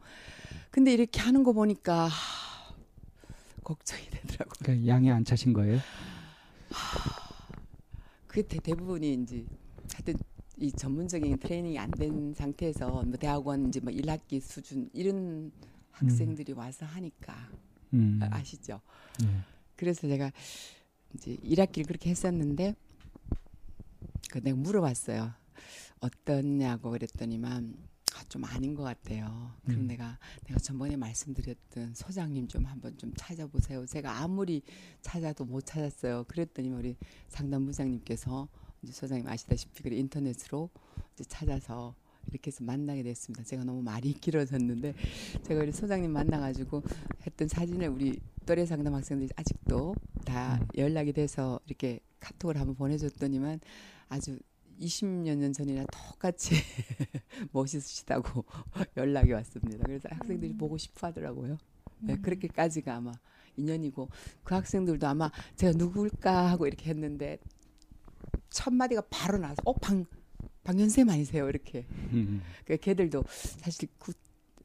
근데 0.70 0.92
이렇게 0.92 1.20
하는 1.20 1.42
거 1.44 1.52
보니까 1.52 2.08
하, 2.08 2.74
걱정이 3.64 4.02
되더라고요. 4.10 4.52
그러니까 4.60 4.86
양이 4.86 5.10
안 5.10 5.24
차신 5.24 5.52
거예요? 5.52 5.78
그 8.26 8.46
대, 8.46 8.58
대부분이 8.58 9.14
이제 9.22 9.44
하여튼 9.94 10.14
이 10.58 10.70
전문적인 10.72 11.38
트레이닝이 11.38 11.78
안 11.78 11.90
된 11.90 12.32
상태에서 12.34 12.88
뭐 13.04 13.16
대학원 13.18 13.68
이제 13.68 13.80
뭐 13.80 13.92
1학기 13.92 14.40
수준 14.40 14.88
이런 14.92 15.52
학생들이 15.90 16.52
와서 16.52 16.86
하니까 16.86 17.34
음. 17.94 18.18
아, 18.22 18.36
아시죠? 18.36 18.80
예. 19.22 19.26
그래서 19.76 20.08
제가 20.08 20.32
이제 21.14 21.36
1학기를 21.44 21.86
그렇게 21.86 22.10
했었는데 22.10 22.74
그 24.30 24.42
내가 24.42 24.56
물어봤어요. 24.56 25.32
어떠냐고 26.00 26.90
그랬더니만 26.90 27.76
아, 28.14 28.24
좀 28.28 28.44
아닌 28.44 28.74
것 28.74 28.82
같아요. 28.82 29.52
그럼 29.64 29.80
음. 29.82 29.86
내가 29.86 30.18
내가 30.46 30.58
전번에 30.58 30.96
말씀드렸던 30.96 31.94
소장님 31.94 32.48
좀 32.48 32.66
한번 32.66 32.96
좀 32.98 33.12
찾아보세요. 33.16 33.86
제가 33.86 34.18
아무리 34.18 34.62
찾아도 35.00 35.44
못 35.44 35.64
찾았어요. 35.64 36.24
그랬더니 36.24 36.70
우리 36.70 36.96
상담부장님께서 37.28 38.48
이제 38.82 38.92
소장님 38.92 39.26
아시다시피 39.26 39.82
그래 39.82 39.96
인터넷으로 39.96 40.68
이제 41.14 41.24
찾아서 41.24 41.94
이렇게 42.28 42.48
해서 42.48 42.62
만나게 42.64 43.02
됐습니다. 43.02 43.44
제가 43.44 43.64
너무 43.64 43.82
말이 43.82 44.12
길어졌는데 44.12 44.94
제가 45.44 45.62
우리 45.62 45.72
소장님 45.72 46.10
만나가지고 46.12 46.82
했던 47.26 47.48
사진을 47.48 47.88
우리 47.88 48.20
또래 48.44 48.66
상담 48.66 48.94
학생들이 48.94 49.30
아직도 49.36 49.94
다 50.24 50.58
음. 50.60 50.66
연락이 50.76 51.12
돼서 51.12 51.60
이렇게 51.66 52.00
카톡을 52.20 52.58
한번 52.58 52.74
보내줬더니만 52.76 53.60
아주 54.12 54.38
20년 54.78 55.38
년 55.38 55.54
전이나 55.54 55.86
똑같이 55.86 56.54
멋있으시다고 57.52 58.44
연락이 58.98 59.32
왔습니다. 59.32 59.84
그래서 59.86 60.08
학생들이 60.10 60.54
보고 60.54 60.76
싶어 60.76 61.06
하더라고요. 61.06 61.56
네, 62.00 62.14
음. 62.14 62.22
그렇게까지가 62.22 62.96
아마 62.96 63.12
인연이고 63.56 64.10
그 64.44 64.54
학생들도 64.54 65.06
아마 65.06 65.30
제가 65.56 65.72
누굴까 65.78 66.50
하고 66.50 66.66
이렇게 66.66 66.90
했는데 66.90 67.38
첫 68.50 68.72
마디가 68.74 69.04
바로 69.08 69.38
나서 69.38 69.56
어방 69.64 70.04
방연쌤 70.64 71.08
아니세요 71.08 71.48
이렇게 71.48 71.86
음. 72.12 72.42
그 72.66 72.76
걔들도 72.76 73.24
사실 73.28 73.88
그 73.98 74.12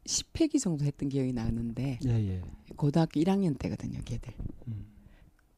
10회기 0.03 0.59
정도 0.61 0.83
했던 0.85 1.09
기억이 1.09 1.33
나는데 1.33 1.99
예, 2.05 2.09
예. 2.09 2.41
고등학교 2.75 3.19
1학년 3.19 3.57
때거든요 3.57 3.99
걔들 4.05 4.33
음. 4.67 4.96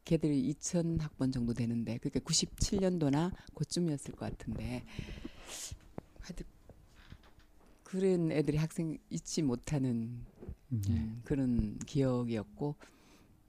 걔들이 0.09 0.39
2000 0.49 0.99
학번 0.99 1.31
정도 1.31 1.53
되는데 1.53 1.99
그게 1.99 2.19
97년도나 2.19 3.31
그쯤이었을 3.53 4.15
것 4.15 4.31
같은데 4.31 4.83
하여튼 6.19 6.47
그런 7.83 8.31
애들이 8.31 8.57
학생 8.57 8.97
잊지 9.11 9.43
못하는 9.43 10.25
예. 10.89 10.93
음, 10.93 11.21
그런 11.23 11.77
기억이었고 11.85 12.75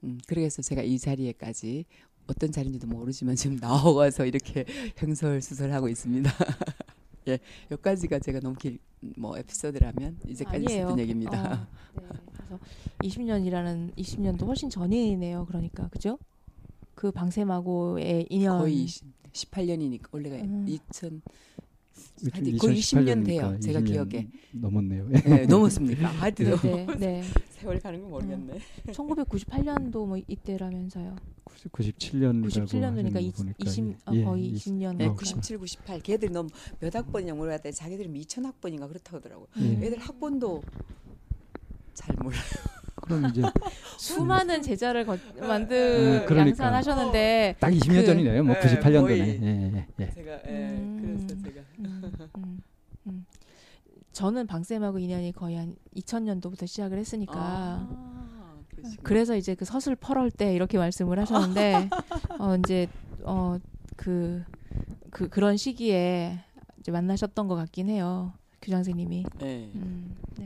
음, 0.03 0.19
그래서 0.27 0.61
제가 0.61 0.83
이 0.83 0.99
자리에까지 0.99 1.85
어떤 2.27 2.51
자리인지도 2.51 2.85
모르지만 2.85 3.35
지금 3.35 3.57
나와서 3.57 4.25
이렇게 4.27 4.63
행설수설하고 5.01 5.89
있습니다. 5.89 6.29
예, 7.27 7.39
여기까지가 7.71 8.19
제가 8.19 8.39
너무 8.39 8.55
길 8.55 8.77
뭐 9.17 9.37
에피소드라면 9.37 10.19
이제까지 10.27 10.57
아니에요. 10.57 10.79
있었던 10.81 10.99
얘기입니다. 10.99 11.53
어, 11.53 11.67
네. 12.01 12.07
그래서 12.33 12.59
20년이라는 12.99 13.95
20년도 13.95 14.45
훨씬 14.45 14.69
전이네요. 14.69 15.45
그러니까 15.47 15.87
그죠? 15.89 16.19
그 17.01 17.09
방샘하고의 17.11 18.27
인연 18.29 18.59
거의 18.59 18.85
18년이니까 18.85 20.03
원래가 20.11 20.35
음. 20.35 20.67
2000 20.67 21.19
요즘 22.23 22.31
하여튼 22.31 22.57
거의 22.59 22.75
20년 22.77 22.77
2018 22.77 23.23
돼요. 23.23 23.41
니까 23.47 23.59
제가 23.59 23.79
20년 23.79 23.85
기억에. 23.87 24.27
넘었네요. 24.51 25.07
네, 25.09 25.45
넘었습니까? 25.47 26.07
하여튼 26.21 26.55
네, 26.61 26.85
네, 26.85 26.95
네. 26.99 27.23
세월이 27.49 27.79
가는 27.79 27.99
건 28.01 28.11
모르겠네. 28.11 28.59
1998년도 28.89 30.05
뭐 30.05 30.15
이때라면서요. 30.27 31.15
97년이라고 31.71 32.51
97년도니까 32.51 33.13
하시는 33.15 33.21
이, 33.23 33.31
거 33.31 33.37
보니까 33.37 33.55
20 33.65 33.83
어, 34.05 34.11
예, 34.13 34.23
거의 34.23 34.43
이십- 34.51 34.53
20 34.53 34.73
년. 34.75 34.97
네, 34.99 35.05
어, 35.07 35.15
97, 35.15 35.57
98. 35.57 36.01
걔들 36.03 36.31
너무 36.31 36.49
몇 36.79 36.93
학번이냐 36.95 37.33
물어봤더니 37.33 37.73
자기들이 37.73 38.09
2000학번인가 38.25 38.87
그렇다고 38.87 39.17
하더라고요. 39.17 39.47
예. 39.59 39.87
애들 39.87 39.97
학번도 39.97 40.61
잘 41.95 42.15
몰라요. 42.21 42.41
그럼 43.01 43.25
이제 43.29 43.41
수많은 43.97 44.61
제자를 44.61 45.05
거, 45.05 45.17
만들 45.39 46.21
음, 46.21 46.25
그러니까. 46.25 46.63
양산하셨는데 46.65 47.55
딱 47.59 47.69
20년 47.69 48.01
그- 48.01 48.05
전이네요. 48.05 48.43
뭐 48.43 48.55
네, 48.55 48.61
98년도네. 48.61 49.01
거의. 49.01 49.19
예, 49.19 49.71
예, 49.73 49.87
예. 49.99 50.09
제가 50.11 50.31
음. 50.47 50.99
그래서 51.01 51.41
제가 51.43 51.61
음, 51.79 52.01
음, 52.37 52.61
음. 53.07 53.25
저는 54.13 54.45
방쌤하고 54.47 54.99
인연이 54.99 55.31
거의 55.31 55.55
한 55.55 55.75
2000년도부터 55.95 56.67
시작을 56.67 56.97
했으니까 56.97 57.33
아. 57.35 57.87
그래서 59.03 59.35
이제 59.35 59.55
그 59.55 59.63
서술 59.65 59.95
펄할 59.95 60.31
때 60.31 60.53
이렇게 60.53 60.77
말씀을 60.77 61.19
하셨는데 61.19 61.89
어 62.39 62.55
이제 62.57 62.87
어그 63.23 64.43
그 65.11 65.29
그런 65.29 65.55
시기에 65.57 66.39
이제 66.79 66.91
만나셨던 66.91 67.47
것 67.47 67.55
같긴 67.55 67.89
해요 67.89 68.33
교장 68.61 68.79
선생님이. 68.83 69.25
네. 69.39 69.71
음, 69.75 70.15
네. 70.37 70.45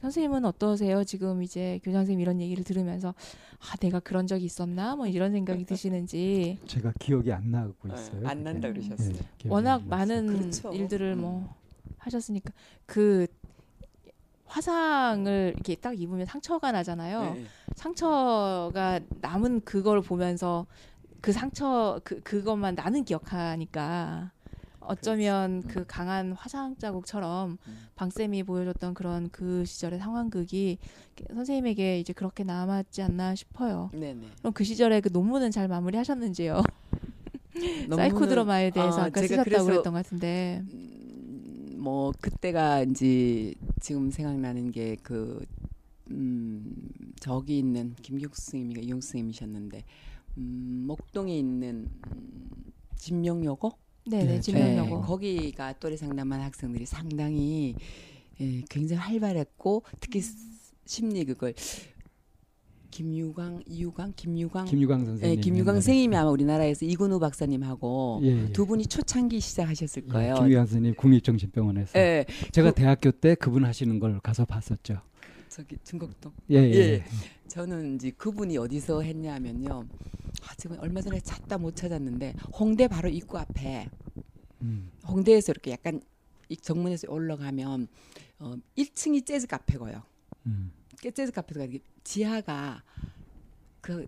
선생님은 0.00 0.44
어떠세요? 0.46 1.04
지금 1.04 1.42
이제 1.42 1.78
교장 1.84 2.00
선생님 2.00 2.20
이런 2.20 2.40
얘기를 2.40 2.64
들으면서 2.64 3.14
아 3.58 3.76
내가 3.76 4.00
그런 4.00 4.26
적이 4.26 4.46
있었나 4.46 4.96
뭐 4.96 5.06
이런 5.06 5.32
생각이 5.32 5.64
드시는지 5.64 6.58
제가 6.66 6.92
기억이 6.98 7.32
안 7.32 7.50
나고 7.50 7.74
네, 7.88 7.94
있어요. 7.94 8.26
안 8.26 8.42
난다 8.42 8.68
그게. 8.68 8.80
그러셨어요. 8.80 9.10
예, 9.14 9.18
기억이 9.38 9.48
워낙. 9.48 9.82
많은 9.86 10.26
그렇죠. 10.26 10.72
일들을 10.72 11.12
음. 11.12 11.20
뭐 11.20 11.54
하셨으니까 11.98 12.52
그 12.86 13.26
화상을 14.46 15.52
이렇게 15.54 15.76
딱 15.76 15.98
입으면 16.00 16.26
상처가 16.26 16.72
나잖아요. 16.72 17.34
네. 17.34 17.44
상처가 17.76 19.00
남은 19.20 19.60
그걸 19.64 20.00
보면서 20.00 20.66
그 21.20 21.32
상처 21.32 22.00
그 22.02 22.20
그것만 22.22 22.74
나는 22.74 23.04
기억하니까 23.04 24.32
어쩌면 24.90 25.62
그 25.62 25.84
강한 25.86 26.32
화상 26.32 26.76
자국처럼 26.76 27.58
음. 27.66 27.78
방쌤이 27.94 28.42
보여줬던 28.42 28.94
그런 28.94 29.30
그 29.30 29.64
시절의 29.64 30.00
상황극이 30.00 30.78
선생님에게 31.32 32.00
이제 32.00 32.12
그렇게 32.12 32.42
남았지 32.44 33.02
않나 33.02 33.34
싶어요. 33.34 33.90
네네. 33.92 34.26
그럼 34.38 34.52
그 34.52 34.64
시절에 34.64 35.00
그 35.00 35.10
논문은 35.12 35.50
잘 35.52 35.68
마무리하셨는지요? 35.68 36.62
논문은- 37.88 37.96
사이코 37.96 38.26
드라마에 38.26 38.70
대해서 38.70 39.02
아, 39.02 39.04
아, 39.04 39.10
까 39.10 39.20
쓰셨다고 39.20 39.64
그랬던 39.64 39.92
것 39.92 40.02
같은데. 40.02 40.62
음, 40.72 41.76
뭐 41.78 42.12
그때가 42.20 42.82
이제 42.82 43.54
지금 43.80 44.10
생각나는 44.10 44.72
게그 44.72 45.44
음, 46.10 46.74
저기 47.20 47.58
있는 47.58 47.94
김경수 48.02 48.40
스님이가 48.50 48.80
이용 48.80 49.00
스님이셨는데 49.00 49.84
음, 50.38 50.84
목동에 50.86 51.36
있는 51.38 51.88
음, 52.12 52.50
진명여고 52.96 53.72
네네 54.06 54.24
네, 54.24 54.40
진명여고. 54.40 55.00
네, 55.00 55.06
거기가 55.06 55.72
또래 55.74 55.96
상담한 55.96 56.40
학생들이 56.40 56.86
상당히 56.86 57.74
예, 58.40 58.62
굉장히 58.68 59.00
활발했고 59.00 59.82
특히 60.00 60.22
심리 60.86 61.24
그걸 61.24 61.54
김유광, 62.90 63.62
이유광, 63.66 64.12
김유광, 64.16 64.64
김유광 64.64 65.00
예, 65.02 65.04
선생님. 65.06 65.40
김유광 65.40 65.74
옛날에. 65.74 65.80
선생님이 65.80 66.16
아마 66.16 66.30
우리나라에서 66.30 66.84
이근우 66.86 67.20
박사님하고 67.20 68.20
예, 68.24 68.26
예. 68.48 68.52
두 68.52 68.66
분이 68.66 68.86
초창기 68.86 69.38
시작하셨을 69.38 70.02
예, 70.08 70.12
거예요. 70.12 70.34
김유광 70.34 70.66
선생님 70.66 70.94
국립정신병원에서 70.96 71.98
예, 71.98 72.24
제가 72.50 72.70
그- 72.72 72.74
대학교 72.80 73.10
때 73.12 73.36
그분 73.36 73.64
하시는 73.64 73.98
걸 74.00 74.18
가서 74.20 74.44
봤었죠. 74.44 75.00
저기 75.48 75.76
중곡동. 75.84 76.32
예, 76.50 76.56
예. 76.56 76.74
예. 76.74 77.04
저는 77.48 77.96
이제 77.96 78.10
그분이 78.10 78.56
어디서 78.58 79.02
했냐면요. 79.02 79.84
아, 80.42 80.54
지금 80.56 80.78
얼마 80.80 81.00
전에 81.00 81.20
찾다 81.20 81.58
못 81.58 81.76
찾았는데 81.76 82.34
홍대 82.58 82.88
바로 82.88 83.08
입구 83.08 83.38
앞에 83.38 83.88
음, 84.62 84.90
홍대에서 85.06 85.52
이렇게 85.52 85.72
약간 85.72 86.00
이 86.48 86.56
정문에서 86.56 87.10
올라가면 87.10 87.88
어, 88.40 88.54
1층이 88.76 89.24
재즈 89.26 89.46
카페고요. 89.46 90.02
음. 90.46 90.72
그 91.00 91.10
재즈 91.12 91.32
카페가 91.32 91.66
지하가 92.04 92.82
그 93.80 94.06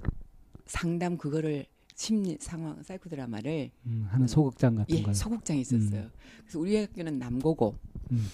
상담 0.66 1.16
그거를 1.16 1.66
심리 1.94 2.36
상황 2.40 2.82
사이코 2.82 3.08
드라마를 3.08 3.70
음, 3.86 4.06
하는 4.10 4.26
소극장 4.26 4.76
같은 4.76 4.96
예 4.96 5.02
걸. 5.02 5.14
소극장이 5.14 5.60
있었어요. 5.60 6.10
그래서 6.40 6.58
우리 6.58 6.76
학교는 6.76 7.18
남고고 7.18 7.76
음. 8.10 8.26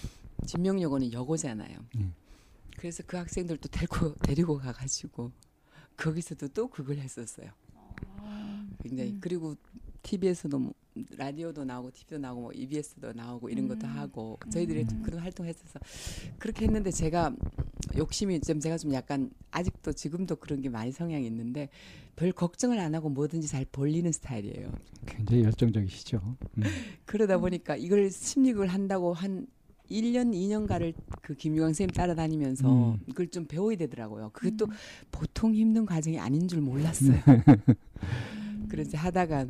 진명여고는 0.45 1.13
여고잖아요. 1.13 1.77
음. 1.95 2.13
그래서 2.77 3.03
그 3.05 3.17
학생들도 3.17 3.69
데리고 3.69 4.15
데리고 4.15 4.57
가가지고 4.57 5.31
거기서도 5.97 6.47
또 6.49 6.67
그걸 6.69 6.97
했었어요. 6.97 7.51
굉장히 8.83 9.11
음. 9.11 9.17
그리고 9.21 9.55
TV에서도 10.03 10.57
뭐 10.57 10.73
라디오도 11.17 11.65
나오고 11.65 11.91
TV도 11.91 12.17
나오고 12.17 12.41
뭐 12.41 12.51
EBS도 12.53 13.13
나오고 13.13 13.49
이런 13.49 13.67
것도 13.67 13.85
음. 13.87 13.97
하고 13.97 14.39
저희들이 14.51 14.87
좀 14.87 14.99
음. 14.99 15.03
그런 15.03 15.19
활동했어서 15.21 15.79
그렇게 16.37 16.65
했는데 16.65 16.91
제가 16.91 17.33
욕심이 17.97 18.39
좀 18.41 18.59
제가 18.59 18.77
좀 18.77 18.93
약간 18.93 19.31
아직도 19.51 19.93
지금도 19.93 20.37
그런 20.37 20.61
게 20.61 20.69
많이 20.69 20.91
성향이 20.91 21.25
있는데 21.27 21.69
별 22.15 22.31
걱정을 22.31 22.79
안 22.79 22.95
하고 22.95 23.09
뭐든지 23.09 23.47
잘 23.47 23.65
벌리는 23.65 24.11
스타일이에요. 24.11 24.71
굉장히 25.05 25.43
열정적이시죠. 25.43 26.21
음. 26.57 26.63
그러다 27.05 27.37
음. 27.37 27.41
보니까 27.41 27.75
이걸 27.75 28.09
심리학을 28.09 28.67
한다고 28.67 29.13
한 29.13 29.47
1년, 29.89 30.33
2년가를 30.33 30.93
그 31.21 31.33
김유광 31.33 31.69
선생님 31.69 31.93
따라다니면서 31.93 32.91
음. 32.91 32.99
그걸 33.07 33.27
좀 33.27 33.45
배워야 33.45 33.75
되더라고요. 33.77 34.29
그게 34.33 34.55
또 34.55 34.65
음. 34.65 34.71
보통 35.11 35.53
힘든 35.53 35.85
과정이 35.85 36.19
아닌 36.19 36.47
줄 36.47 36.61
몰랐어요. 36.61 37.19
음. 38.69 38.71
그래서 38.71 38.97
하다가 38.97 39.47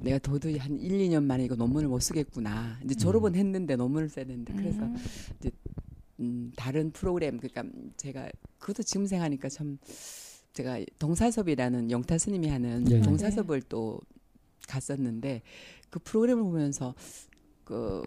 내가 0.00 0.18
도저히 0.18 0.58
한 0.58 0.78
1, 0.78 0.90
2년 1.08 1.24
만에 1.24 1.44
이거 1.44 1.54
논문을 1.54 1.88
못 1.88 2.00
쓰겠구나. 2.00 2.78
이제 2.84 2.94
졸업은 2.94 3.34
했는데 3.34 3.76
논문을 3.76 4.08
써야 4.08 4.24
되는데 4.24 4.52
그래서 4.54 4.82
음. 4.82 4.96
음, 6.20 6.52
다른 6.56 6.90
프로그램 6.90 7.38
그러니까 7.38 7.64
제가 7.96 8.28
그것도 8.58 8.82
지금 8.82 9.06
생각하니까 9.06 9.48
참 9.48 9.78
제가 10.52 10.80
동사섭이라는 10.98 11.90
영타 11.90 12.18
스님이 12.18 12.48
하는 12.48 12.90
예. 12.90 13.00
동사섭을 13.00 13.62
또 13.62 14.00
갔었는데 14.68 15.42
그 15.90 15.98
프로그램을 15.98 16.42
보면서 16.42 16.94
그 17.64 18.02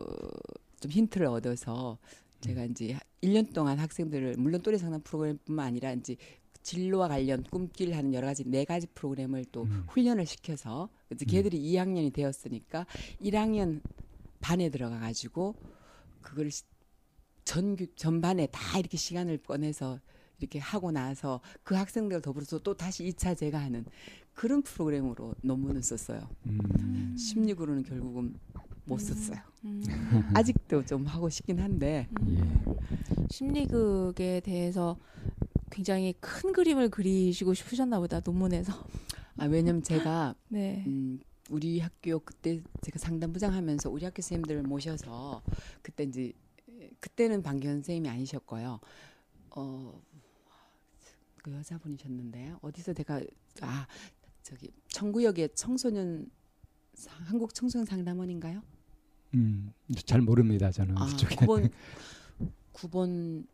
좀 0.79 0.91
힌트를 0.91 1.27
얻어서 1.27 1.97
제가 2.41 2.65
이제 2.65 2.97
1년 3.23 3.51
동안 3.53 3.79
학생들을 3.79 4.35
물론 4.37 4.61
또래 4.61 4.77
상담 4.77 5.01
프로그램뿐만 5.01 5.65
아니라 5.65 5.91
이제 5.93 6.15
진로와 6.71 7.07
관련 7.07 7.43
꿈길 7.43 7.95
하는 7.95 8.13
여러 8.13 8.27
가지 8.27 8.43
네 8.45 8.65
가지 8.65 8.87
프로그램을 8.87 9.45
또 9.53 9.63
음. 9.63 9.85
훈련을 9.87 10.25
시켜서 10.25 10.89
이제 11.09 11.23
걔들이 11.23 11.61
2학년이 11.61 12.11
되었으니까 12.11 12.85
1학년 13.21 13.79
반에 14.41 14.69
들어가 14.69 14.99
가지고 14.99 15.55
그걸 16.21 16.51
시- 16.51 16.65
전교 17.45 17.95
전반에 17.95 18.47
다 18.47 18.79
이렇게 18.79 18.97
시간을 18.97 19.37
꺼내서 19.43 20.01
이렇게 20.39 20.59
하고 20.59 20.91
나서 20.91 21.39
그 21.63 21.73
학생들 21.73 22.21
더불어서 22.21 22.59
또 22.59 22.75
다시 22.75 23.05
2차 23.05 23.37
제가 23.37 23.59
하는 23.59 23.85
그런 24.33 24.61
프로그램으로 24.61 25.35
논문을 25.43 25.81
썼어요. 25.81 26.27
음. 26.47 27.15
16으로는 27.17 27.87
결국은 27.87 28.35
못 28.87 28.95
음. 28.95 28.99
썼어요. 28.99 29.39
음. 29.65 29.83
아직도 30.33 30.85
좀 30.85 31.05
하고 31.05 31.29
싶긴 31.29 31.59
한데 31.59 32.07
예. 32.29 32.37
심리극에 33.29 34.39
대해서 34.39 34.97
굉장히 35.69 36.13
큰 36.19 36.53
그림을 36.53 36.89
그리시고 36.89 37.53
싶으셨나 37.53 37.99
보다 37.99 38.21
논문에서. 38.23 38.73
아 39.37 39.45
왜냐면 39.45 39.83
제가 39.83 40.33
네. 40.49 40.83
음, 40.87 41.19
우리 41.49 41.79
학교 41.79 42.19
그때 42.19 42.61
제가 42.81 42.97
상담부장 42.97 43.53
하면서 43.53 43.89
우리 43.89 44.05
학교 44.05 44.21
선생님들을 44.21 44.63
모셔서 44.63 45.41
그때 45.81 46.03
이제 46.05 46.31
그때는 46.99 47.43
방견 47.43 47.75
선생님이 47.77 48.09
아니셨고요. 48.09 48.79
어, 49.51 50.01
그 51.43 51.53
여자분이셨는데요. 51.53 52.59
어디서 52.61 52.93
내가 52.93 53.21
아 53.61 53.85
저기 54.43 54.71
청구역의 54.87 55.49
청소년 55.55 56.29
상- 56.93 57.21
한국 57.25 57.53
청소년 57.53 57.85
상담원인가요? 57.85 58.61
음. 59.33 59.71
잘 60.05 60.21
모릅니다 60.21 60.71
저는 60.71 60.97
아, 60.97 61.05
그쪽에 61.05 61.35
9번 61.35 61.69
9번 62.73 63.45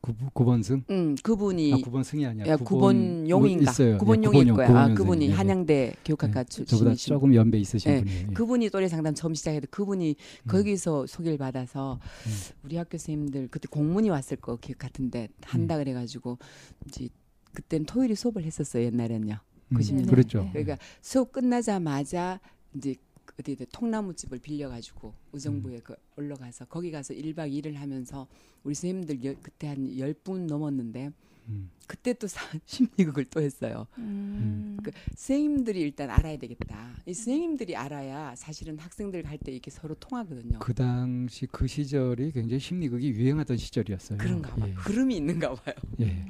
구, 0.00 0.14
구번승 0.32 0.84
음 0.90 1.14
그분이 1.22 1.72
아, 1.72 1.76
9번 1.76 2.02
승이 2.02 2.26
아니야. 2.26 2.46
야, 2.46 2.56
9번 2.56 3.28
용인가? 3.28 3.70
있어요. 3.70 3.98
9번 3.98 4.22
예, 4.22 4.24
용일 4.24 4.48
용, 4.48 4.56
거야. 4.56 4.66
아, 4.66 4.70
구번 4.70 4.94
그분이. 4.94 5.26
예, 5.26 5.30
예. 5.30 5.34
한양대 5.34 5.94
교육학과 6.04 6.40
예, 6.40 6.44
출신이신 6.44 6.78
저보다 6.78 6.94
조금 6.96 7.34
연배 7.34 7.58
있으신 7.58 7.92
예, 7.92 7.98
분이에요. 8.00 8.26
예. 8.30 8.32
그분이 8.32 8.70
또래 8.70 8.88
상담 8.88 9.14
처음 9.14 9.34
시작해도 9.34 9.68
그분이 9.70 10.16
음. 10.18 10.48
거기서 10.48 11.06
소개를 11.06 11.38
받아서 11.38 12.00
음. 12.26 12.32
우리 12.64 12.76
학교 12.76 12.98
선생님들 12.98 13.48
그때 13.50 13.68
공문이 13.70 14.10
왔을 14.10 14.36
거 14.38 14.56
기억 14.56 14.78
같은데 14.78 15.28
한다 15.42 15.76
음. 15.76 15.80
그래 15.84 15.92
가지고 15.92 16.38
이제 16.86 17.08
그때는 17.52 17.86
토요일에 17.86 18.14
수업을 18.14 18.44
했었어요 18.44 18.84
옛날에는요. 18.84 19.38
음, 19.70 19.76
90년대. 19.76 20.10
그렇죠. 20.10 20.42
네. 20.42 20.50
그러니까 20.64 20.78
수업 21.00 21.32
끝나자마자 21.32 22.40
이제 22.74 22.94
어디 23.38 23.56
통나무 23.72 24.14
집을 24.14 24.38
빌려가지고 24.38 25.12
의정부에 25.32 25.80
그 25.80 25.94
올라가서 26.16 26.66
거기 26.66 26.90
가서 26.90 27.14
1박 27.14 27.50
2일을 27.52 27.74
하면서 27.74 28.26
우리 28.64 28.74
선생님들 28.74 29.24
여- 29.24 29.34
그때 29.42 29.68
한 29.68 29.76
10분 29.88 30.46
넘었는데 30.46 31.10
음. 31.48 31.70
그때 31.86 32.12
또 32.12 32.26
사- 32.26 32.40
심리극을 32.66 33.24
또 33.26 33.40
했어요. 33.40 33.86
음. 33.96 34.76
그 34.82 34.90
선생님들이 35.16 35.80
일단 35.80 36.10
알아야 36.10 36.36
되겠다. 36.36 36.94
이 37.06 37.14
선생님들이 37.14 37.74
알아야 37.74 38.34
사실은 38.36 38.78
학생들 38.78 39.22
갈 39.22 39.38
때 39.38 39.52
이렇게 39.52 39.70
서로 39.70 39.94
통하거든요. 39.94 40.58
그 40.58 40.74
당시 40.74 41.46
그 41.46 41.66
시절이 41.66 42.32
굉장히 42.32 42.60
심리극이 42.60 43.10
유행하던 43.10 43.56
시절이었어요. 43.56 44.18
그런가 44.18 44.54
봐요. 44.56 44.68
예. 44.70 44.74
흐름이 44.74 45.16
있는가 45.16 45.54
봐요. 45.54 45.74
예. 46.00 46.26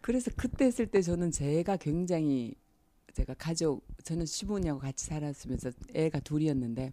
그래서 0.00 0.30
그때 0.36 0.64
했을 0.64 0.86
때 0.86 1.02
저는 1.02 1.30
제가 1.30 1.76
굉장히 1.76 2.54
제가 3.18 3.34
가족 3.34 3.84
저는 4.04 4.26
시부모님하고 4.26 4.80
같이 4.80 5.06
살았으면서 5.06 5.72
애가 5.92 6.20
둘이었는데 6.20 6.92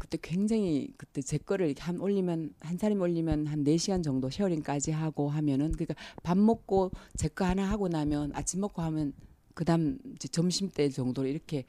그때 0.00 0.18
굉장히 0.22 0.88
그때 0.96 1.20
제 1.20 1.36
거를 1.36 1.66
이렇게 1.66 1.82
한 1.82 2.00
올리면 2.00 2.54
한 2.60 2.78
사람이 2.78 2.98
올리면 2.98 3.46
한 3.46 3.62
4시간 3.62 4.02
정도 4.02 4.30
쉐어링까지 4.30 4.90
하고 4.90 5.28
하면은 5.28 5.72
그러니까 5.72 5.94
밥 6.22 6.38
먹고 6.38 6.90
제 7.16 7.28
거 7.28 7.44
하나 7.44 7.68
하고 7.70 7.88
나면 7.88 8.32
아침 8.34 8.60
먹고 8.60 8.80
하면 8.82 9.12
그다음 9.54 9.98
이제 10.14 10.28
점심 10.28 10.70
때 10.70 10.88
정도로 10.88 11.28
이렇게 11.28 11.64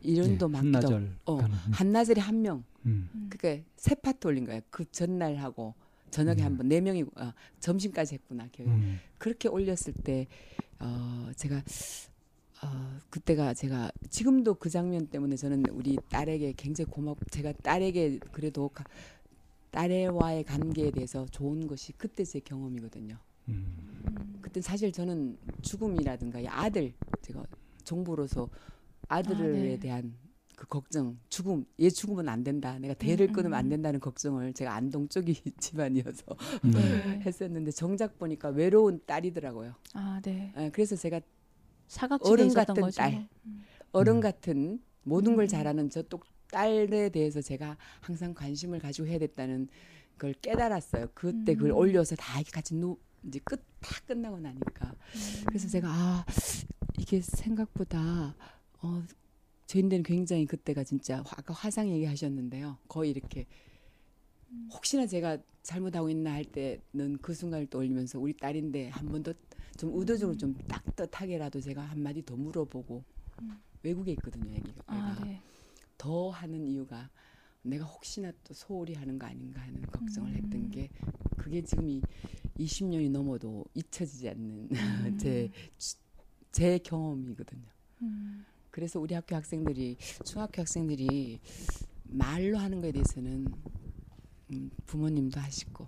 이런도 0.00 0.46
하고 0.48 0.56
한나절 0.56 1.16
어. 1.26 1.38
한나절에 1.72 2.20
한 2.20 2.42
명. 2.42 2.64
음. 2.86 3.08
음. 3.14 3.26
그게 3.30 3.64
세 3.76 3.94
파트 3.94 4.26
올린 4.26 4.44
거예요. 4.44 4.60
그 4.68 4.84
전날 4.90 5.36
하고 5.36 5.74
저녁에 6.10 6.42
음. 6.42 6.46
한번 6.46 6.68
네 6.68 6.80
명이 6.80 7.04
아, 7.14 7.32
점심까지 7.60 8.14
했구나. 8.14 8.48
음. 8.60 8.98
그렇게 9.16 9.48
올렸을 9.48 9.94
때 10.02 10.26
어, 10.80 11.30
제가 11.36 11.62
어, 12.64 12.98
그때가 13.10 13.54
제가 13.54 13.90
지금도 14.10 14.54
그 14.54 14.70
장면 14.70 15.06
때문에 15.06 15.36
저는 15.36 15.64
우리 15.70 15.96
딸에게 16.08 16.54
굉장히 16.56 16.90
고맙고 16.90 17.24
제가 17.30 17.52
딸에게 17.52 18.18
그래도 18.32 18.68
가, 18.68 18.84
딸과의 19.70 20.44
관계에 20.44 20.90
대해서 20.90 21.26
좋은 21.26 21.66
것이 21.66 21.92
그때 21.92 22.24
제 22.24 22.40
경험이거든요. 22.40 23.16
음. 23.48 24.38
그때 24.40 24.60
사실 24.60 24.92
저는 24.92 25.36
죽음이라든가 25.62 26.40
이 26.40 26.46
아들 26.46 26.92
제가 27.22 27.44
정부로서 27.82 28.48
아들에 29.08 29.36
아, 29.36 29.52
네. 29.52 29.78
대한 29.78 30.14
그 30.56 30.66
걱정, 30.68 31.18
죽음, 31.28 31.66
얘 31.80 31.90
죽으면 31.90 32.28
안 32.28 32.44
된다. 32.44 32.78
내가 32.78 32.94
대를 32.94 33.28
음, 33.28 33.32
끊으면 33.32 33.58
안 33.58 33.66
음. 33.66 33.70
된다는 33.70 34.00
걱정을 34.00 34.52
제가 34.54 34.74
안동 34.74 35.08
쪽이 35.08 35.34
집안이어서 35.58 36.24
음. 36.64 36.70
네. 36.70 37.20
했었는데 37.26 37.72
정작 37.72 38.18
보니까 38.18 38.48
외로운 38.50 39.00
딸이더라고요. 39.04 39.74
아, 39.94 40.20
네. 40.22 40.52
예, 40.56 40.70
그래서 40.70 40.94
제가 40.96 41.20
어른 42.20 42.52
같은 42.52 42.74
거죠. 42.74 42.96
딸. 42.96 43.28
어른 43.92 44.16
음. 44.16 44.20
같은 44.20 44.80
모든 45.02 45.36
걸 45.36 45.44
음. 45.44 45.48
잘하는 45.48 45.90
저또 45.90 46.20
딸에 46.50 47.08
대해서 47.10 47.40
제가 47.42 47.76
항상 48.00 48.34
관심을 48.34 48.78
가지고 48.78 49.08
해야 49.08 49.18
됐다는 49.18 49.68
걸 50.18 50.32
깨달았어요. 50.34 51.08
그때 51.14 51.54
그걸 51.54 51.70
음. 51.72 51.76
올려서 51.76 52.16
다 52.16 52.38
이렇게 52.38 52.50
같이 52.50 52.74
누 52.74 52.96
이제 53.26 53.38
끝 53.44 53.62
다 53.80 53.90
끝나고 54.06 54.38
나니까 54.40 54.86
음. 54.90 55.44
그래서 55.46 55.68
제가 55.68 55.88
아 55.90 56.24
이게 56.98 57.20
생각보다 57.20 58.34
어 58.80 59.02
저희들은 59.66 60.02
굉장히 60.04 60.46
그때가 60.46 60.84
진짜 60.84 61.18
화- 61.18 61.36
아까 61.38 61.52
화상 61.52 61.88
얘기하셨는데요. 61.90 62.78
거의 62.88 63.10
이렇게 63.10 63.46
혹시나 64.72 65.06
제가 65.06 65.38
잘못하고 65.62 66.08
있나 66.10 66.32
할 66.32 66.44
때는 66.44 67.18
그 67.20 67.34
순간을 67.34 67.66
떠올리면서 67.66 68.18
우리 68.18 68.32
딸인데 68.34 68.88
한 68.88 69.08
번 69.08 69.22
더 69.22 69.34
좀 69.76 69.90
의도적으로 69.94 70.36
좀 70.36 70.54
따뜻하게라도 70.68 71.60
제가 71.60 71.82
한 71.82 72.00
마디 72.02 72.24
더 72.24 72.36
물어보고 72.36 73.04
음. 73.42 73.58
외국에 73.82 74.12
있거든요, 74.12 74.50
애기가. 74.54 74.82
아. 74.86 75.20
네. 75.24 75.40
더 75.98 76.30
하는 76.30 76.66
이유가 76.66 77.10
내가 77.62 77.84
혹시나 77.84 78.30
또 78.44 78.52
소홀히 78.52 78.94
하는 78.94 79.18
거 79.18 79.26
아닌가 79.26 79.62
하는 79.62 79.82
걱정을 79.82 80.30
음. 80.30 80.36
했던 80.36 80.70
게 80.70 80.90
그게 81.36 81.62
지금 81.62 81.88
이 81.88 82.02
20년이 82.58 83.10
넘어도 83.10 83.64
잊혀지지 83.74 84.28
않는 84.28 84.68
음. 84.70 85.18
제, 85.18 85.50
제 86.52 86.78
경험이거든요. 86.78 87.68
음. 88.02 88.44
그래서 88.70 89.00
우리 89.00 89.14
학교 89.14 89.34
학생들이 89.36 89.96
중학교 90.24 90.60
학생들이 90.62 91.40
말로 92.04 92.58
하는 92.58 92.80
거에 92.80 92.92
대해서는 92.92 93.46
음, 94.50 94.70
부모님도 94.86 95.40
하시고 95.40 95.86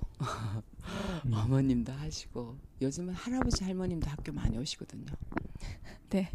음. 1.25 1.33
어머님도 1.33 1.93
하시고 1.93 2.59
요즘은 2.81 3.15
할아버지 3.15 3.65
할머님도 3.65 4.09
학교 4.09 4.33
많이 4.33 4.57
오시거든요. 4.59 5.07
네. 6.11 6.31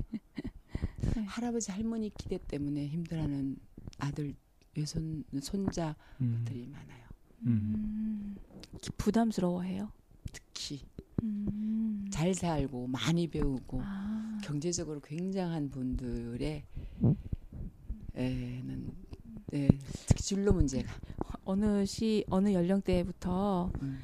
할아버지 1.26 1.72
할머니 1.72 2.12
기대 2.14 2.38
때문에 2.38 2.88
힘들어하는 2.88 3.58
아들 4.00 4.36
외손 4.76 5.24
손자들이 5.42 5.96
음. 6.22 6.72
많아요. 6.72 7.06
음. 7.42 7.48
음. 7.48 7.76
음. 7.76 8.80
부담스러워해요. 8.98 9.92
특히 10.32 10.82
음. 11.24 12.08
잘 12.12 12.34
살고 12.34 12.88
많이 12.88 13.28
배우고 13.28 13.82
아. 13.84 14.40
경제적으로 14.44 15.00
굉장한 15.02 15.70
분들의 15.70 16.64
에는 18.14 18.92
네, 19.48 19.70
특히 20.08 20.24
진로 20.24 20.54
문제가 20.54 20.94
어느 21.46 21.86
시 21.86 22.24
어느 22.30 22.54
연령대부터 22.54 23.72
음. 23.82 24.02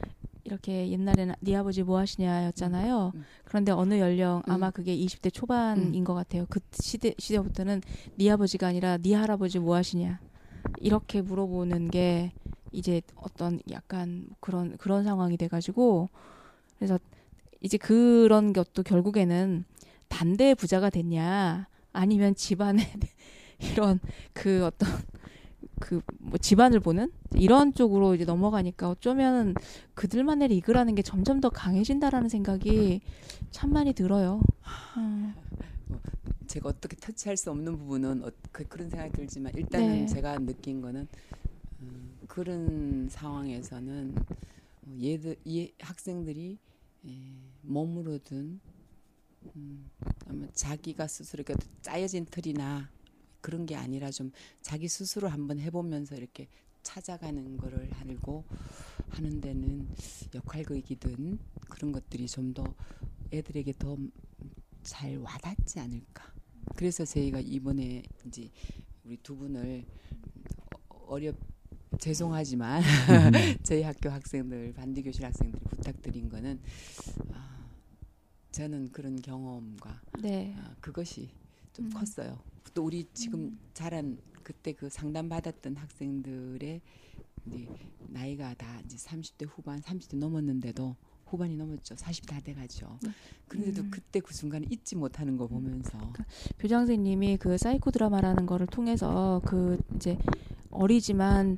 이렇게 0.47 0.89
옛날에는 0.89 1.35
네 1.41 1.55
아버지 1.55 1.83
뭐 1.83 1.99
하시냐였잖아요. 1.99 3.11
음. 3.13 3.25
그런데 3.43 3.73
어느 3.73 3.99
연령 3.99 4.41
음. 4.47 4.51
아마 4.51 4.71
그게 4.71 4.95
20대 4.97 5.31
초반인 5.31 5.93
음. 5.93 6.03
것 6.05 6.13
같아요. 6.13 6.45
그 6.49 6.61
시대 6.71 7.13
시대부터는 7.19 7.81
네 8.15 8.31
아버지가 8.31 8.67
아니라 8.67 8.97
네 8.97 9.13
할아버지 9.13 9.59
뭐 9.59 9.75
하시냐 9.75 10.19
이렇게 10.79 11.21
물어보는 11.21 11.91
게 11.91 12.31
이제 12.71 13.01
어떤 13.15 13.59
약간 13.69 14.27
그런 14.39 14.77
그런 14.77 15.03
상황이 15.03 15.35
돼가지고 15.35 16.09
그래서 16.77 16.97
이제 17.59 17.77
그런 17.77 18.53
것도 18.53 18.83
결국에는 18.83 19.65
단대 20.07 20.55
부자가 20.55 20.89
됐냐 20.89 21.67
아니면 21.91 22.35
집안에 22.35 22.89
이런 23.59 23.99
그 24.33 24.65
어떤 24.65 24.89
그 25.79 26.01
뭐 26.27 26.37
집안을 26.37 26.81
보는 26.81 27.11
이런 27.35 27.73
쪽으로 27.73 28.13
이제 28.13 28.25
넘어가니까 28.25 28.89
어쩌면 28.89 29.55
그들만의 29.93 30.49
리그라는 30.49 30.93
게 30.95 31.01
점점 31.01 31.39
더 31.39 31.49
강해진다라는 31.49 32.27
생각이 32.27 33.01
참 33.51 33.71
많이 33.71 33.93
들어요. 33.93 34.41
음. 34.97 35.33
제가 36.47 36.69
어떻게 36.69 36.95
터치할 36.97 37.37
수 37.37 37.49
없는 37.51 37.77
부분은 37.77 38.23
어, 38.23 38.31
그, 38.51 38.65
런 38.77 38.89
생각이 38.89 39.13
들지만 39.13 39.53
일단은 39.55 39.87
네. 39.87 40.05
제가 40.07 40.37
느낀 40.39 40.81
거는 40.81 41.07
음, 41.81 42.17
그런 42.27 43.07
상황에서는 43.09 44.15
어, 44.85 44.97
얘들 45.01 45.37
이 45.45 45.71
학생들이 45.79 46.57
에, 47.05 47.09
몸으로든 47.61 48.59
음, 49.55 49.89
아마 50.27 50.45
자기가 50.53 51.07
스스로 51.07 51.43
이렇게 51.45 51.61
짜여진 51.81 52.25
틀이나 52.29 52.89
그런 53.47 53.65
게 53.65 53.77
아니라 53.77 54.11
좀 54.11 54.29
자기 54.61 54.89
스스로 54.89 55.29
한번 55.29 55.57
해보면서 55.57 56.15
이렇게 56.17 56.49
찾아가는 56.83 57.55
거를 57.55 57.89
알고 57.93 58.43
하는 59.07 59.39
데는 59.39 59.87
역할극이든 60.35 61.39
그런 61.69 61.91
것들이 61.93 62.27
좀 62.27 62.53
더 62.53 62.65
애들에게 63.31 63.71
더 63.79 63.97
잘 64.83 65.17
와닿지 65.17 65.79
않을까. 65.79 66.33
그래서 66.75 67.03
저희가 67.05 67.39
이번에 67.41 68.03
이제 68.25 68.49
우리 69.05 69.15
두 69.17 69.35
분을 69.37 69.85
어- 70.89 71.05
어렵 71.07 71.35
죄송하지만 71.99 72.81
저희 73.63 73.81
학교 73.83 74.09
학생들 74.09 74.73
반디 74.73 75.03
교실 75.03 75.25
학생들이 75.25 75.61
부탁드린 75.69 76.29
거는 76.29 76.59
아, 77.33 77.69
저는 78.51 78.91
그런 78.91 79.21
경험과 79.21 80.01
네. 80.21 80.53
아, 80.57 80.75
그것이 80.81 81.29
좀 81.73 81.85
음. 81.87 81.91
컸어요. 81.91 82.39
또 82.73 82.85
우리 82.85 83.05
지금 83.13 83.57
자란 83.73 84.17
그때 84.43 84.73
그 84.73 84.89
상담 84.89 85.29
받았던 85.29 85.75
학생들의 85.75 86.81
이제 87.47 87.67
나이가 88.07 88.53
다 88.53 88.79
이제 88.85 88.97
30대 88.97 89.47
후반, 89.49 89.79
30대 89.81 90.17
넘었는데도 90.17 90.95
후반이 91.25 91.57
넘었죠. 91.57 91.95
40 91.95 92.25
다 92.25 92.39
돼가죠. 92.39 92.99
네. 93.03 93.09
그런데도 93.47 93.81
음. 93.83 93.91
그때 93.91 94.19
그 94.19 94.33
순간에 94.33 94.65
잊지 94.69 94.95
못하는 94.95 95.37
거 95.37 95.47
보면서 95.47 95.97
교장 96.59 96.81
선생님이 96.81 97.37
그 97.37 97.57
사이코 97.57 97.91
드라마라는 97.91 98.45
거를 98.45 98.67
통해서 98.67 99.41
그 99.45 99.77
이제 99.95 100.17
어리지만 100.69 101.57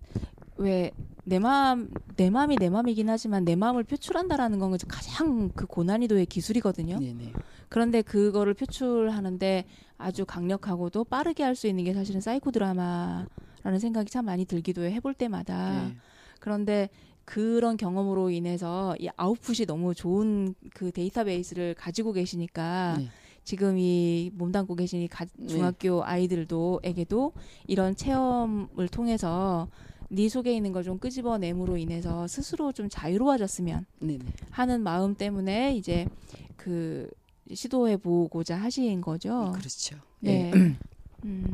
왜 0.60 0.92
내 1.26 1.38
마음 1.38 1.92
내 2.16 2.32
마음이 2.32 2.56
내 2.56 2.70
마음이긴 2.72 3.08
하지만 3.08 3.46
내 3.46 3.56
마음을 3.56 3.84
표출한다라는 3.84 4.58
건 4.58 4.76
가장 4.88 5.50
그 5.50 5.68
고난이도의 5.68 6.26
기술이거든요. 6.26 6.98
네네. 6.98 7.34
그런데 7.70 8.02
그거를 8.02 8.56
표출하는데 8.56 9.66
아주 10.00 10.26
강력하고도 10.26 11.04
빠르게 11.04 11.44
할 11.44 11.56
수 11.56 11.68
있는 11.68 11.84
게 11.84 11.94
사실은 11.94 12.20
사이코 12.20 12.50
드라마라는 12.50 13.80
생각이 13.80 14.10
참 14.10 14.26
많이 14.26 14.46
들기도 14.46 14.82
해 14.84 14.92
해볼 14.94 15.14
때마다 15.14 15.84
네. 15.88 15.96
그런데 16.40 16.90
그런 17.26 17.78
경험으로 17.78 18.32
인해서 18.32 18.96
이 19.00 19.08
아웃풋이 19.16 19.68
너무 19.68 19.94
좋은 19.94 20.56
그 20.74 20.92
데이터베이스를 20.92 21.76
가지고 21.76 22.12
계시니까 22.14 22.96
네. 22.98 23.10
지금 23.44 23.78
이 23.78 24.32
몸담고 24.34 24.76
계신 24.76 25.02
이 25.02 25.08
가- 25.08 25.26
네. 25.38 25.48
중학교 25.48 26.04
아이들도에게도 26.04 27.34
이런 27.68 27.96
체험을 27.96 28.88
통해서 28.92 29.68
네 30.10 30.28
속에 30.30 30.56
있는 30.56 30.72
걸 30.74 30.84
좀 30.84 30.98
끄집어냄으로 30.98 31.78
인해서 31.78 32.28
스스로 32.28 32.72
좀 32.72 32.90
자유로워졌으면 32.90 33.86
네네. 34.00 34.20
하는 34.52 34.82
마음 34.82 35.14
때문에 35.16 35.76
이제 35.76 36.08
그 36.56 37.10
시도해 37.54 37.98
보고자 37.98 38.56
하신 38.58 39.02
거죠. 39.02 39.52
그렇죠. 39.56 39.98
네. 40.20 40.52
예. 40.56 40.76
음. 41.26 41.54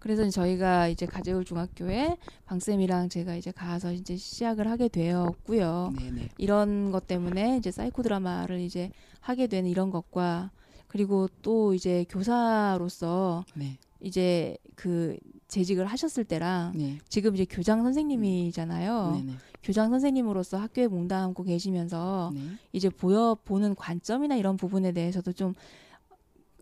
그래서 0.00 0.28
저희가 0.30 0.88
이제 0.88 1.06
가재울 1.06 1.44
중학교에 1.44 2.16
방쌤이랑 2.46 3.08
제가 3.10 3.34
이제 3.36 3.50
가서 3.50 3.92
이제 3.92 4.16
시작을 4.16 4.68
하게 4.68 4.88
되었고요. 4.88 5.92
네네. 5.98 6.28
이런 6.38 6.90
것 6.90 7.06
때문에 7.06 7.58
이제 7.58 7.70
사이코 7.70 8.02
드라마를 8.02 8.60
이제 8.60 8.90
하게 9.20 9.46
된 9.48 9.66
이런 9.66 9.90
것과 9.90 10.50
그리고 10.86 11.28
또 11.42 11.74
이제 11.74 12.06
교사로서 12.08 13.44
네. 13.54 13.76
이제 14.00 14.56
그 14.74 15.18
재직을 15.48 15.86
하셨을 15.86 16.24
때랑 16.24 16.72
네. 16.76 16.98
지금 17.08 17.34
이제 17.34 17.46
교장 17.46 17.82
선생님이잖아요. 17.82 19.12
네네. 19.12 19.32
교장 19.62 19.90
선생님으로서 19.90 20.58
학교에 20.58 20.86
몸담고 20.86 21.42
계시면서 21.42 22.30
네. 22.34 22.40
이제 22.72 22.90
보여 22.90 23.36
보는 23.44 23.74
관점이나 23.74 24.36
이런 24.36 24.56
부분에 24.56 24.92
대해서도 24.92 25.32
좀 25.32 25.54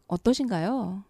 어떠신가요? 0.07 1.03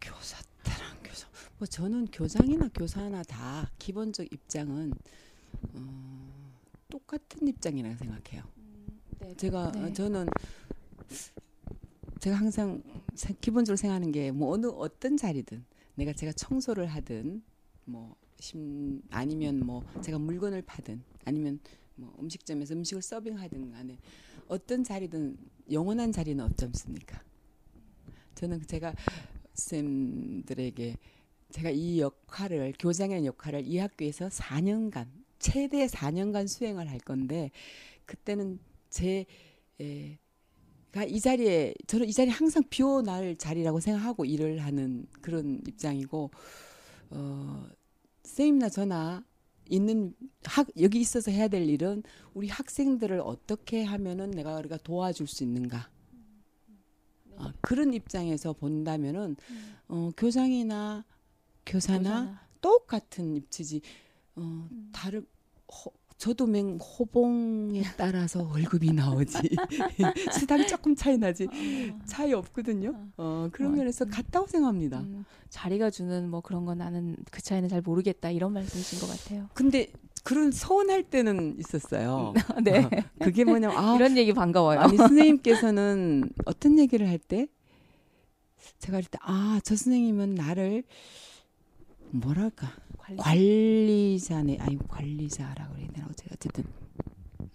교사 0.00 0.42
때랑 0.64 0.96
교사 1.04 1.28
뭐 1.58 1.66
저는 1.66 2.06
교장이나 2.06 2.68
교사나 2.74 3.22
다 3.22 3.70
기본적 3.78 4.32
입장은 4.32 4.94
어, 5.74 6.52
똑같은 6.88 7.46
입장이라고 7.46 7.96
생각해요. 7.96 8.44
네, 9.20 9.34
제가 9.36 9.72
네. 9.72 9.84
어, 9.84 9.92
저는 9.92 10.26
제가 12.22 12.36
항상 12.36 12.82
세- 13.16 13.34
기본적으로 13.40 13.76
생각하는 13.76 14.12
게 14.12 14.30
뭐 14.30 14.52
어느 14.52 14.66
어떤 14.68 15.16
자리든 15.16 15.64
내가 15.96 16.12
제가 16.12 16.32
청소를 16.32 16.86
하든 16.86 17.42
뭐 17.84 18.14
심, 18.38 19.02
아니면 19.10 19.58
뭐 19.66 19.84
제가 20.02 20.18
물건을 20.20 20.62
파든 20.62 21.02
아니면 21.24 21.58
뭐 21.96 22.14
음식점에서 22.20 22.74
음식을 22.74 23.02
서빙하든 23.02 23.72
간에 23.72 23.98
어떤 24.48 24.84
자리든 24.84 25.36
영원한 25.72 26.12
자리는 26.12 26.42
없잖습니까? 26.44 27.20
저는 28.36 28.66
제가 28.68 28.94
쌤들에게 29.54 30.96
제가 31.50 31.70
이 31.70 32.00
역할을 32.00 32.74
교장의 32.78 33.26
역할을 33.26 33.66
이 33.66 33.78
학교에서 33.78 34.28
4년간 34.28 35.06
최대 35.40 35.86
4년간 35.86 36.46
수행을 36.46 36.88
할 36.88 36.98
건데 37.00 37.50
그때는 38.06 38.58
제 38.90 39.26
에, 39.80 40.18
가이 40.92 41.20
자리에 41.20 41.74
저는 41.86 42.08
이 42.08 42.12
자리 42.12 42.30
항상 42.30 42.62
비워날 42.68 43.36
자리라고 43.36 43.80
생각하고 43.80 44.24
일을 44.24 44.58
하는 44.58 45.06
그런 45.22 45.60
입장이고 45.66 46.30
어 47.10 47.66
쌤이나 48.24 48.68
저나 48.68 49.24
있는 49.68 50.14
학 50.44 50.68
여기 50.80 51.00
있어서 51.00 51.30
해야 51.30 51.48
될 51.48 51.68
일은 51.68 52.02
우리 52.34 52.48
학생들을 52.48 53.20
어떻게 53.20 53.84
하면은 53.84 54.30
내가 54.30 54.56
우리가 54.56 54.76
도와줄 54.78 55.26
수 55.26 55.44
있는가. 55.44 55.90
아, 57.36 57.52
그런 57.60 57.94
입장에서 57.94 58.52
본다면은 58.52 59.36
어, 59.88 60.10
교장이나 60.16 61.04
교사나. 61.64 62.46
똑같은 62.60 63.34
입지지. 63.34 63.80
어, 64.36 64.68
음. 64.70 64.90
다른 64.92 65.26
허, 65.68 65.90
저도 66.22 66.46
맹 66.46 66.78
호봉에 66.78 67.82
따라서 67.96 68.44
월급이 68.44 68.92
나오지 68.92 69.38
수당 70.38 70.64
조금 70.68 70.94
차이 70.94 71.18
나지 71.18 71.48
차이 72.06 72.32
없거든요. 72.32 72.94
어 73.16 73.48
그런 73.50 73.72
어, 73.72 73.76
면에서 73.76 74.04
음. 74.04 74.10
같다고 74.12 74.46
생각합니다. 74.46 75.00
음, 75.00 75.24
자리가 75.48 75.90
주는 75.90 76.30
뭐 76.30 76.40
그런 76.40 76.64
건 76.64 76.78
나는 76.78 77.16
그 77.32 77.42
차이는 77.42 77.68
잘 77.68 77.80
모르겠다 77.80 78.30
이런 78.30 78.52
말씀이신 78.52 79.00
것 79.00 79.08
같아요. 79.08 79.48
근데 79.52 79.90
그런 80.22 80.52
서운할 80.52 81.02
때는 81.02 81.56
있었어요. 81.58 82.34
네, 82.62 82.88
그게 83.18 83.42
뭐냐면 83.42 83.76
아 83.76 83.96
이런 83.96 84.16
얘기 84.16 84.32
반가워요. 84.32 84.78
아니 84.78 84.96
선생님께서는 84.96 86.30
어떤 86.44 86.78
얘기를 86.78 87.08
할 87.08 87.18
때 87.18 87.48
제가 88.78 88.98
할때아저 88.98 89.74
선생님은 89.74 90.36
나를 90.36 90.84
뭐랄까? 92.12 92.68
관리. 92.98 93.16
관리자네. 93.16 94.58
아니 94.60 94.78
관리자라고 94.88 95.74
그래야 95.74 95.88
되나? 95.92 96.08
어쨌든 96.32 96.64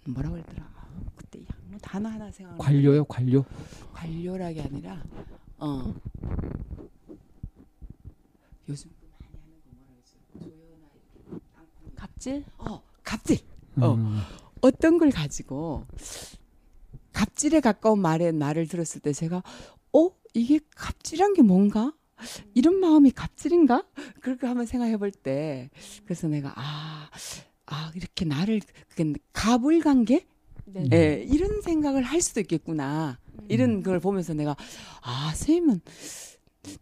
뭐라고 0.06 0.34
그랬더라? 0.34 0.64
아, 0.76 0.88
그때 1.16 1.40
뭐 1.68 1.78
단어 1.80 2.08
하나 2.08 2.30
생각 2.30 2.58
관료요, 2.58 3.04
관료. 3.04 3.44
관료라기 3.92 4.60
아니라 4.60 5.02
어. 5.58 5.94
요즘 8.68 8.90
많이 9.20 9.32
하는 9.40 9.60
거 9.62 9.70
뭐라 9.76 9.92
그러지 9.92 10.12
조연아 10.38 10.88
이렇게 11.28 11.94
갑질? 11.96 12.44
어 12.58 12.82
갑질. 13.04 13.38
어. 13.80 13.94
음. 13.94 14.20
어떤 14.60 14.98
걸 14.98 15.10
가지고 15.10 15.86
갑질에 17.12 17.60
가까운 17.60 18.00
말에 18.00 18.32
말을 18.32 18.66
들었을 18.66 19.00
때 19.00 19.12
제가 19.12 19.42
어? 19.92 20.10
이게 20.34 20.60
갑질한 20.74 21.34
게 21.34 21.42
뭔가 21.42 21.92
이런 22.54 22.80
마음이 22.80 23.10
갑질인가 23.12 23.84
그렇게 24.20 24.46
한번 24.46 24.66
생각해 24.66 24.96
볼 24.96 25.10
때 25.10 25.70
그래서 26.04 26.28
내가 26.28 26.52
아, 26.56 27.10
아 27.66 27.92
이렇게 27.94 28.24
나를 28.24 28.60
그게 28.88 29.12
갑을 29.32 29.80
관계 29.80 30.26
네. 30.64 30.80
음. 30.82 30.88
예 30.92 31.24
이런 31.28 31.62
생각을 31.62 32.02
할 32.02 32.20
수도 32.20 32.40
있겠구나 32.40 33.18
이런 33.48 33.82
걸 33.82 34.00
보면서 34.00 34.34
내가 34.34 34.54
아 35.02 35.32
선생님은 35.34 35.80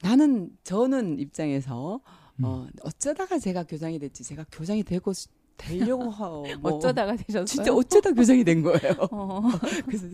나는 0.03 0.51
저는 0.65 1.19
입장에서 1.21 2.01
어 2.43 2.67
어쩌다가 2.83 3.39
제가 3.39 3.65
교장이 3.65 3.99
됐지 3.99 4.25
제가 4.25 4.45
교장이 4.51 4.83
되고 4.83 5.13
시- 5.13 5.29
되려고 5.57 6.11
하, 6.11 6.29
뭐 6.29 6.73
어쩌다가 6.73 7.17
되셨어요? 7.17 7.45
진짜 7.45 7.73
어쩌다 7.75 8.13
교장이 8.13 8.45
된 8.45 8.63
거예요. 8.63 8.95
어. 9.11 9.41
그래서 9.87 10.07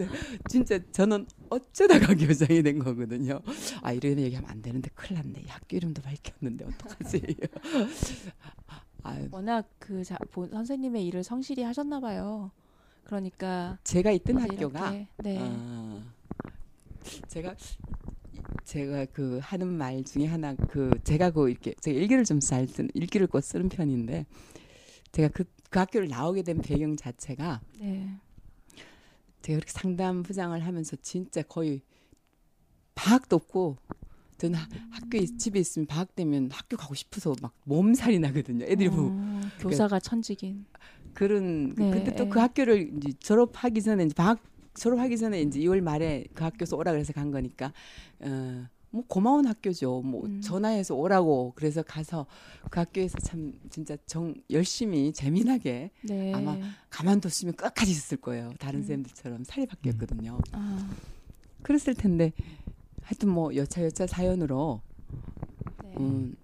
진짜 0.48 0.78
저는 0.92 1.26
어쩌다가 1.50 2.14
교장이 2.14 2.62
된 2.62 2.78
거거든요. 2.78 3.40
아 3.82 3.92
이런 3.92 4.18
얘기하면 4.18 4.48
안 4.50 4.62
되는데 4.62 4.90
큰일 4.94 5.20
났네. 5.22 5.44
학교 5.48 5.76
이름도 5.76 6.02
밝혔는데 6.02 6.64
어떡하지? 6.66 7.36
아, 9.04 9.18
워낙 9.32 9.68
그 9.78 10.04
자, 10.04 10.16
본, 10.30 10.48
선생님의 10.50 11.04
일을 11.08 11.24
성실히 11.24 11.62
하셨나 11.64 11.98
봐요. 12.00 12.50
그러니까 13.04 13.78
제가 13.82 14.12
있던 14.12 14.38
학교가 14.38 14.90
이렇게, 14.92 15.06
네. 15.18 15.38
아, 15.40 16.02
제가 17.26 17.54
제가 18.64 19.06
그 19.06 19.40
하는 19.42 19.66
말 19.66 20.04
중에 20.04 20.26
하나 20.26 20.54
그 20.54 20.90
제가 21.02 21.30
그 21.30 21.50
이렇게 21.50 21.74
제가 21.80 21.98
일기를 21.98 22.24
좀 22.24 22.38
잘 22.40 22.66
쓰는 22.68 22.90
일기를 22.94 23.26
꼭 23.26 23.40
쓰는 23.40 23.68
편인데 23.68 24.24
제가 25.12 25.28
그, 25.28 25.44
그 25.70 25.78
학교를 25.78 26.08
나오게 26.08 26.42
된 26.42 26.58
배경 26.60 26.96
자체가 26.96 27.60
네. 27.78 28.18
제가 29.42 29.58
그렇게 29.58 29.70
상담 29.72 30.22
부장을 30.22 30.58
하면서 30.64 30.96
진짜 30.96 31.42
거의 31.42 31.82
방학도 32.94 33.36
없고 33.36 33.76
저는 34.38 34.58
하- 34.58 34.68
학교에 34.90 35.26
집에 35.38 35.60
있으면 35.60 35.86
방학 35.86 36.14
되면 36.16 36.50
학교 36.50 36.76
가고 36.76 36.94
싶어서 36.94 37.34
막 37.40 37.52
몸살이 37.64 38.18
나거든요. 38.18 38.64
애들이 38.64 38.88
뭐 38.88 39.10
어, 39.12 39.40
교사가 39.60 40.00
천직인. 40.00 40.64
그런 41.14 41.74
네, 41.74 41.90
근데 41.90 42.14
또 42.14 42.24
예. 42.24 42.28
그 42.28 42.38
학교를 42.38 42.92
이제 42.96 43.12
졸업하기 43.18 43.82
전에 43.82 44.04
이제 44.04 44.14
방학 44.14 44.42
졸업하기 44.74 45.18
전에 45.18 45.42
이제 45.42 45.60
2월 45.60 45.82
말에 45.82 46.24
그 46.34 46.44
학교에서 46.44 46.76
오라 46.76 46.92
그래서 46.92 47.12
간 47.12 47.30
거니까 47.30 47.72
어. 48.20 48.66
뭐 48.92 49.02
고마운 49.08 49.46
학교죠. 49.46 50.02
뭐 50.02 50.26
음. 50.26 50.40
전화해서 50.42 50.94
오라고 50.94 51.54
그래서 51.56 51.82
가서 51.82 52.26
그 52.70 52.78
학교에서 52.78 53.18
참 53.18 53.52
진짜 53.70 53.96
정 54.06 54.34
열심히 54.50 55.12
재미나게 55.12 55.90
네. 56.02 56.32
아마 56.34 56.56
가만뒀으면 56.90 57.54
끝까지 57.54 57.90
있었을 57.90 58.18
거예요. 58.18 58.52
다른 58.58 58.80
음. 58.80 58.84
쌤들처럼 58.84 59.44
사립학교였거든요. 59.44 60.38
아, 60.52 60.90
그랬을 61.62 61.94
텐데 61.94 62.32
하여튼 63.02 63.30
뭐 63.30 63.54
여차 63.56 63.82
여차 63.82 64.06
사연으로 64.06 64.82
네. 65.84 65.94
음, 65.98 66.36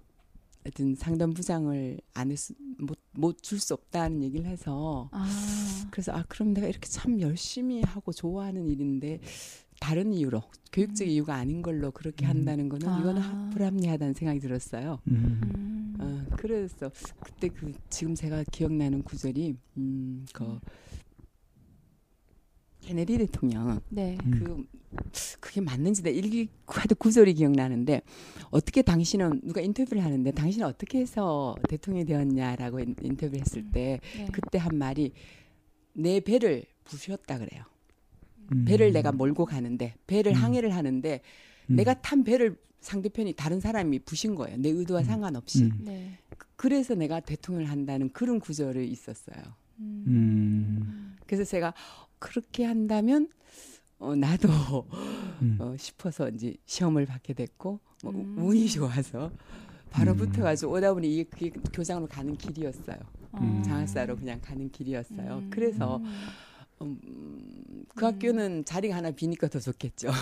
하여튼 0.65 0.95
상담 0.95 1.35
부장을 1.35 2.01
안 2.15 2.31
했, 2.31 2.39
못못 2.79 3.43
줄 3.43 3.61
수 3.61 3.75
없다는 3.75 4.23
얘기를 4.23 4.47
해서 4.47 5.09
아, 5.13 5.29
그래서 5.91 6.13
아 6.13 6.25
그럼 6.29 6.55
내가 6.55 6.67
이렇게 6.67 6.89
참 6.89 7.21
열심히 7.21 7.83
하고 7.83 8.13
좋아하는 8.13 8.67
일인데 8.69 9.21
다른 9.81 10.13
이유로 10.13 10.43
교육적 10.73 11.07
음. 11.07 11.11
이유가 11.11 11.35
아닌 11.35 11.63
걸로 11.63 11.91
그렇게 11.91 12.27
음. 12.27 12.31
한다는 12.31 12.69
거는 12.69 12.89
아. 12.89 13.51
불합리하다는 13.53 14.15
생각이 14.15 14.41
들었어요. 14.41 14.99
어, 16.01 16.25
그래서 16.37 16.91
그때 17.21 17.49
그 17.49 17.73
지금 17.89 18.15
제가 18.15 18.45
기억나는 18.51 19.03
구절이 19.03 19.57
음, 19.79 20.27
그 20.33 20.45
음. 20.45 20.61
케네디 22.81 23.19
대통령 23.19 23.81
네. 23.89 24.17
음. 24.25 24.31
그 24.31 24.79
그게 25.41 25.61
맞는지 25.61 26.03
내 26.03 26.11
일기 26.11 26.49
하도 26.67 26.95
구절이 26.95 27.35
기억나는데 27.35 28.01
어떻게 28.51 28.81
당신은 28.83 29.43
누가 29.45 29.61
인터뷰를 29.61 30.03
하는데 30.03 30.31
당신은 30.31 30.67
어떻게 30.67 31.01
해서 31.01 31.55
대통령이 31.69 32.07
되었냐라고 32.07 32.81
인- 32.81 32.97
인터뷰를 33.03 33.41
했을 33.41 33.71
때 33.71 34.01
네. 34.17 34.29
그때 34.33 34.59
한 34.59 34.77
말이 34.79 35.13
내 35.93 36.21
배를 36.21 36.65
부셨다 36.85 37.39
그래요. 37.39 37.65
음. 38.53 38.65
배를 38.65 38.93
내가 38.93 39.13
몰고 39.13 39.45
가는데 39.45 39.95
배를 40.07 40.33
음. 40.33 40.43
항해를 40.43 40.75
하는데 40.75 41.21
음. 41.71 41.77
내가 41.77 41.95
탄 42.01 42.25
배를 42.25 42.57
상대편이 42.81 43.35
다른 43.35 43.61
사람이 43.61 44.01
부신 44.01 44.35
거예요. 44.35 44.57
내 44.57 44.71
의도와 44.71 45.01
음. 45.01 45.05
상관없이. 45.05 45.65
음. 45.65 45.79
네. 45.81 46.19
그래서 46.57 46.95
내가 46.95 47.21
대통령을 47.21 47.71
한다는 47.71 48.11
그런 48.13 48.41
구절이 48.41 48.89
있었어요. 48.89 49.37
음. 49.81 50.05
음. 50.07 51.17
그래서 51.27 51.45
제가 51.45 51.75
그렇게 52.19 52.65
한다면 52.65 53.29
어, 53.99 54.15
나도 54.15 54.49
음. 55.43 55.57
어, 55.61 55.75
싶어서 55.77 56.29
이제 56.29 56.55
시험을 56.67 57.07
받게 57.07 57.35
됐고 57.35 57.81
뭐 58.03 58.13
음. 58.13 58.37
운이 58.39 58.69
좋아서 58.71 59.31
바로 59.91 60.13
음. 60.13 60.17
붙어가지고 60.19 60.73
오다 60.73 60.95
보니 60.95 61.13
이게 61.13 61.25
그게 61.25 61.51
교장으로 61.73 62.07
가는 62.07 62.37
길이었어요. 62.37 62.99
어. 63.33 63.63
장학사로 63.65 64.17
그냥 64.17 64.41
가는 64.41 64.71
길이었어요. 64.71 65.39
음. 65.39 65.51
그래서 65.51 66.01
음, 66.83 66.99
그 67.95 68.05
음. 68.05 68.07
학교는 68.07 68.65
자리가 68.65 68.97
하나 68.97 69.11
비니까 69.11 69.49
더 69.49 69.59
좋겠죠. 69.59 70.09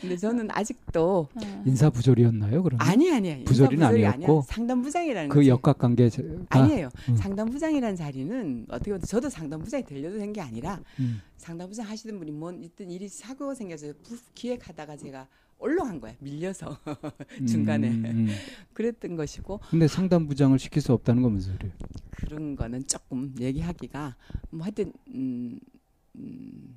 근데 0.00 0.16
저는 0.16 0.48
아직도 0.50 1.28
아. 1.34 1.62
인사 1.66 1.90
부조리였나요? 1.90 2.62
그러면 2.62 2.86
아니 2.86 3.12
아니 3.12 3.32
아니 3.32 3.44
부조리는 3.44 3.86
부조리 3.86 4.06
아니었고 4.06 4.32
아니야. 4.32 4.42
상담 4.46 4.82
부장이라는 4.82 5.28
그 5.28 5.36
거지. 5.36 5.48
역학 5.48 5.78
관계가 5.78 6.10
아니에요. 6.50 6.88
음. 7.08 7.16
상담 7.16 7.50
부장이라는 7.50 7.96
자리는 7.96 8.66
어떻게 8.70 8.90
보면 8.92 9.02
저도 9.02 9.28
상담 9.28 9.62
부장이 9.62 9.84
되려고 9.84 10.18
된게 10.18 10.40
아니라 10.40 10.80
음. 11.00 11.20
상담 11.36 11.68
부장 11.68 11.86
하시던 11.88 12.18
분이 12.18 12.30
뭔 12.32 12.62
있던 12.62 12.90
일이 12.90 13.08
사고가 13.08 13.54
생겨서 13.54 13.92
부- 14.02 14.16
기획하다가 14.34 14.96
제가 14.96 15.26
올라간 15.58 16.00
거야 16.00 16.14
밀려서 16.20 16.78
중간에. 17.48 17.88
음, 17.88 18.04
음. 18.04 18.28
그랬던 18.74 19.16
것이고 19.16 19.60
근데 19.70 19.88
상담 19.88 20.26
부장을 20.26 20.58
시킬 20.58 20.82
수 20.82 20.92
없다는 20.92 21.22
건 21.22 21.32
무슨 21.32 21.54
소리예요? 21.54 21.74
그런 22.10 22.56
거는 22.56 22.86
조금 22.86 23.34
얘기하기가 23.38 24.16
뭐 24.50 24.64
하여튼 24.64 24.92
음, 25.08 25.58
음, 26.16 26.74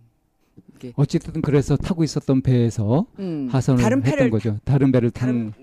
이렇게 0.69 0.93
어쨌든 0.95 1.41
그래서 1.41 1.75
타고 1.75 2.03
있었던 2.03 2.41
배에서 2.41 3.05
음, 3.19 3.47
하선을 3.49 3.81
다른 3.81 3.97
했던 3.99 4.11
패를 4.11 4.29
거죠. 4.29 4.59
다른 4.63 4.91
배를 4.91 5.11
탄 5.11 5.53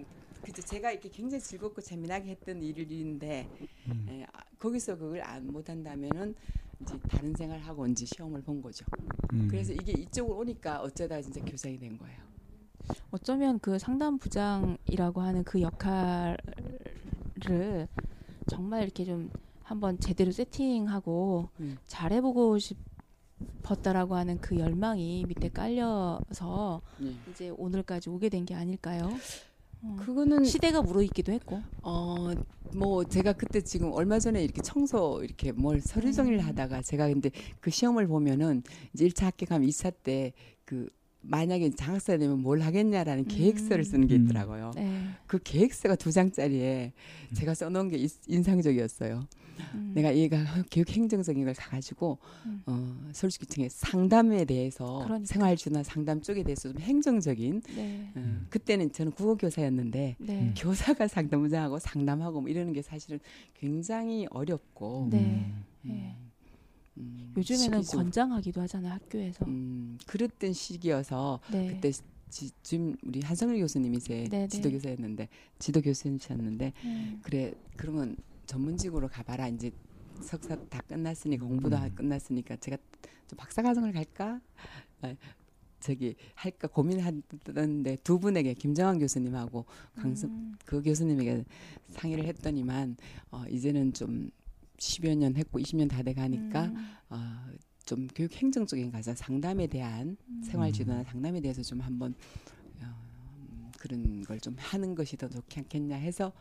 그죠 0.43 0.63
제가 0.63 0.91
이렇게 0.93 1.09
굉장히 1.09 1.43
즐겁고 1.43 1.81
재미나게 1.81 2.31
했던 2.31 2.63
일인데 2.63 3.49
음. 3.89 4.07
에, 4.09 4.25
아, 4.33 4.41
거기서 4.59 4.97
그걸 4.97 5.21
안 5.23 5.47
못한다면은 5.47 6.35
이제 6.81 6.99
다른 7.09 7.35
생활 7.35 7.61
하고 7.61 7.87
이제 7.87 8.05
시험을 8.05 8.43
본 8.43 8.63
거죠. 8.63 8.85
음. 9.33 9.49
그래서 9.51 9.73
이게 9.73 9.93
이쪽으로 9.93 10.39
오니까 10.39 10.81
어쩌다 10.81 11.21
진짜 11.21 11.41
교장이 11.41 11.79
된 11.79 11.99
거예요. 11.99 12.17
어쩌면 13.11 13.59
그 13.61 13.79
상담 13.79 14.19
부장이라고 14.19 15.21
하는 15.21 15.45
그 15.45 15.61
역할을 15.61 16.37
정말 18.49 18.85
이렇게 18.85 19.05
좀 19.05 19.31
한번 19.63 19.99
제대로 19.99 20.31
세팅하고 20.31 21.49
음. 21.61 21.77
잘해보고 21.87 22.59
싶었다라고 22.59 24.15
하는 24.15 24.39
그 24.41 24.59
열망이 24.59 25.25
밑에 25.27 25.49
깔려서 25.49 26.81
예. 27.03 27.15
이제 27.31 27.49
오늘까지 27.51 28.09
오게 28.11 28.29
된 28.29 28.45
게 28.47 28.55
아닐까요? 28.55 29.11
어. 29.83 29.97
그거는 29.99 30.45
시대가 30.45 30.83
무르익기도 30.83 31.33
했고. 31.33 31.63
어 31.83 32.33
뭐 32.75 33.05
제가 33.05 33.33
그때 33.33 33.61
지금 33.63 33.93
얼마 33.93 34.19
전에 34.19 34.43
이렇게 34.43 34.61
청소 34.61 35.23
이렇게 35.23 35.53
뭘 35.53 35.81
서류 35.81 36.13
정리를 36.13 36.41
음. 36.41 36.47
하다가 36.47 36.83
제가 36.83 37.09
근데 37.09 37.31
그 37.61 37.71
시험을 37.71 38.07
보면은 38.07 38.63
이제 38.93 39.07
1차 39.09 39.23
합격하면 39.25 39.67
2차 39.69 39.95
때그 40.03 40.91
만약에 41.29 41.71
장학사 41.71 42.17
되면 42.19 42.41
뭘 42.41 42.61
하겠냐라는 42.61 43.25
음. 43.25 43.29
계획서를 43.29 43.85
쓰는 43.85 44.07
게 44.07 44.17
음. 44.17 44.25
있더라고요. 44.25 44.73
네. 44.77 45.09
그 45.27 45.39
계획서가 45.43 45.97
두 45.97 46.13
장짜리에 46.13 46.93
제가 47.35 47.55
써놓은 47.55 47.89
게 47.89 47.97
이- 47.99 48.09
인상적이었어요. 48.29 49.27
음. 49.75 49.93
내가 49.95 50.15
얘가 50.15 50.45
교육 50.71 50.91
행정적인 50.91 51.45
걸 51.45 51.55
가가지고 51.55 52.19
음. 52.45 52.63
어, 52.67 52.95
솔직히 53.13 53.69
상담에 53.71 54.45
대해서 54.45 55.01
그러니까. 55.05 55.27
생활주나 55.27 55.83
상담 55.83 56.21
쪽에 56.21 56.43
대해서 56.43 56.71
좀 56.71 56.79
행정적인 56.81 57.63
네. 57.75 58.13
어, 58.15 58.41
그때는 58.51 58.93
저는 58.93 59.13
국어 59.13 59.35
교사였는데 59.37 60.17
네. 60.19 60.41
음. 60.41 60.55
교사가 60.57 61.09
상담부장하고 61.09 61.79
상담하고 61.79 62.43
뭐 62.43 62.51
이러는 62.51 62.73
게 62.75 62.83
사실은 62.83 63.19
굉장히 63.55 64.27
어렵고 64.31 65.09
네. 65.11 65.19
음, 65.19 65.65
네. 65.83 66.17
음, 66.99 67.33
요즘에는 67.37 67.81
시기적- 67.81 67.97
권장하기도 67.97 68.61
하잖아요 68.63 68.93
학교에서. 68.95 69.45
음, 69.47 69.99
그랬던 70.07 70.53
시기여서 70.53 71.41
네. 71.53 71.69
그때 71.75 71.93
지, 72.29 72.51
지금 72.63 72.95
우리 73.05 73.21
한성일 73.21 73.59
교수님이 73.61 74.01
제 74.01 74.25
네, 74.25 74.29
네. 74.29 74.49
지도 74.49 74.71
교사였는데 74.71 75.29
지도 75.59 75.81
교수님이셨는데 75.81 76.73
음. 76.85 77.21
그래 77.23 77.53
그러면 77.77 78.17
전문직으로 78.47 79.09
가봐라 79.09 79.49
이제 79.49 79.71
석사 80.23 80.57
다 80.69 80.81
끝났으니까 80.89 81.47
공부도 81.47 81.77
다 81.77 81.85
음. 81.87 81.95
끝났으니까 81.95 82.57
제가 82.57 82.77
좀 83.29 83.37
박사과정을 83.37 83.93
갈까 83.93 84.41
아, 85.03 85.15
저기 85.81 86.17
할까 86.35 86.69
고민하던데 86.69 87.99
두 88.03 88.19
분에게 88.19 88.55
김정환 88.55 88.99
교수님하고 88.99 89.65
강승 89.95 90.29
음. 90.31 90.55
그 90.65 90.83
교수님에게 90.83 91.45
상의를 91.91 92.25
했더니만 92.27 92.97
어, 93.31 93.45
이제는 93.49 93.93
좀 93.93 94.31
10여 94.77 95.15
년 95.17 95.37
했고 95.37 95.59
20년 95.59 95.89
다 95.89 96.03
돼 96.03 96.13
가니까 96.15 96.67
음. 96.67 96.77
어, 97.11 97.47
좀 97.85 98.07
교육 98.15 98.33
행정 98.35 98.67
쪽인 98.67 98.91
가서 98.91 99.15
상담에 99.15 99.67
대한 99.67 100.17
음. 100.29 100.43
생활 100.43 100.73
지도나 100.73 101.03
상담에 101.05 101.41
대해서 101.41 101.63
좀 101.63 101.81
한번 101.81 102.15
어, 102.83 102.87
음, 103.39 103.71
그런 103.79 104.23
걸 104.25 104.39
좀 104.41 104.55
하는 104.59 104.95
것이 104.95 105.17
더 105.17 105.29
좋지 105.29 105.61
않겠냐 105.61 105.97
해서 105.97 106.33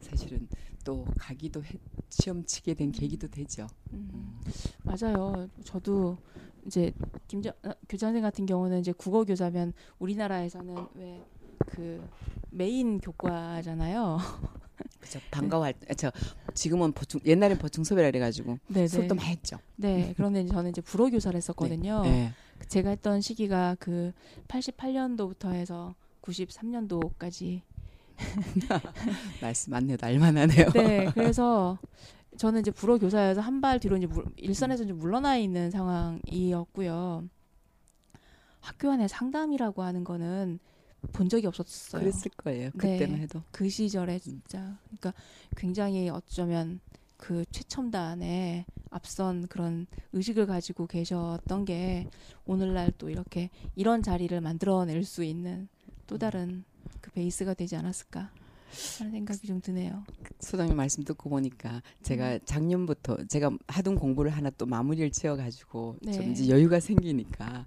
사실은 0.00 0.46
또 0.84 1.06
가기도 1.18 1.62
했, 1.64 1.80
시험 2.10 2.44
치게 2.44 2.74
된 2.74 2.92
계기도 2.92 3.28
되죠. 3.28 3.66
음. 3.92 4.40
맞아요. 4.82 5.48
저도 5.64 6.18
이제 6.66 6.92
김정 7.28 7.52
어, 7.64 7.70
교장선 7.88 8.20
같은 8.22 8.44
경우는 8.46 8.80
이제 8.80 8.92
국어 8.92 9.24
교사면 9.24 9.72
우리나라에서는 9.98 10.86
왜 10.94 11.24
그 11.66 12.02
메인 12.50 12.98
교과잖아요. 13.00 14.18
그죠. 15.00 15.20
방과할 15.30 15.72
때, 15.74 15.94
저 15.94 16.10
지금은 16.54 16.92
보충 16.92 17.20
옛날엔 17.24 17.58
보충 17.58 17.84
소비라 17.84 18.08
그래가지고 18.08 18.58
네, 18.68 18.86
수업도 18.86 19.14
네. 19.14 19.18
많이 19.20 19.30
했죠. 19.30 19.58
네. 19.76 20.12
그런데 20.16 20.40
이제 20.42 20.52
저는 20.52 20.70
이제 20.70 20.80
불어 20.80 21.08
교사를 21.10 21.36
했었거든요. 21.36 22.02
네. 22.02 22.32
제가 22.68 22.90
했던 22.90 23.20
시기가 23.20 23.76
그 23.78 24.12
88년도부터 24.48 25.52
해서 25.52 25.94
93년도까지. 26.22 27.62
말씀 29.40 29.72
안 29.74 29.88
해도 29.88 30.06
알만하네요. 30.06 30.70
네. 30.72 31.10
그래서 31.14 31.78
저는 32.36 32.60
이제 32.60 32.70
불어 32.70 32.98
교사여서 32.98 33.40
한 33.40 33.60
발 33.60 33.78
뒤로 33.80 33.96
이제 33.96 34.06
물, 34.06 34.24
일선에서 34.36 34.86
좀 34.86 34.98
물러나 34.98 35.36
있는 35.36 35.70
상황이었고요. 35.70 37.24
학교 38.60 38.90
안에 38.90 39.08
상담이라고 39.08 39.82
하는 39.82 40.04
거는 40.04 40.58
본 41.12 41.28
적이 41.28 41.46
없었어요. 41.46 42.02
그랬을 42.02 42.30
거예요. 42.36 42.70
그때만 42.72 43.20
해도. 43.20 43.42
그 43.50 43.68
시절에 43.68 44.18
진짜 44.18 44.76
그러니까 44.86 45.14
굉장히 45.56 46.08
어쩌면 46.08 46.80
그 47.16 47.44
최첨단의 47.52 48.64
앞선 48.90 49.46
그런 49.46 49.86
의식을 50.12 50.46
가지고 50.46 50.86
계셨던 50.86 51.64
게 51.64 52.08
오늘날 52.46 52.92
또 52.98 53.10
이렇게 53.10 53.50
이런 53.76 54.02
자리를 54.02 54.38
만들어낼 54.40 55.04
수 55.04 55.22
있는 55.22 55.68
또 56.06 56.18
다른 56.18 56.64
그 57.00 57.10
베이스가 57.12 57.54
되지 57.54 57.76
않았을까 57.76 58.30
하는 58.98 59.12
생각이 59.12 59.46
좀 59.46 59.60
드네요. 59.60 60.04
소장님 60.40 60.76
말씀 60.76 61.02
듣고 61.04 61.28
보니까 61.30 61.82
제가 62.02 62.38
작년부터 62.44 63.24
제가 63.26 63.50
하던 63.68 63.94
공부를 63.96 64.30
하나 64.30 64.50
또 64.50 64.66
마무리를 64.66 65.10
지어가지고 65.10 65.96
네. 66.02 66.12
좀 66.12 66.30
이제 66.30 66.48
여유가 66.48 66.80
생기니까 66.80 67.66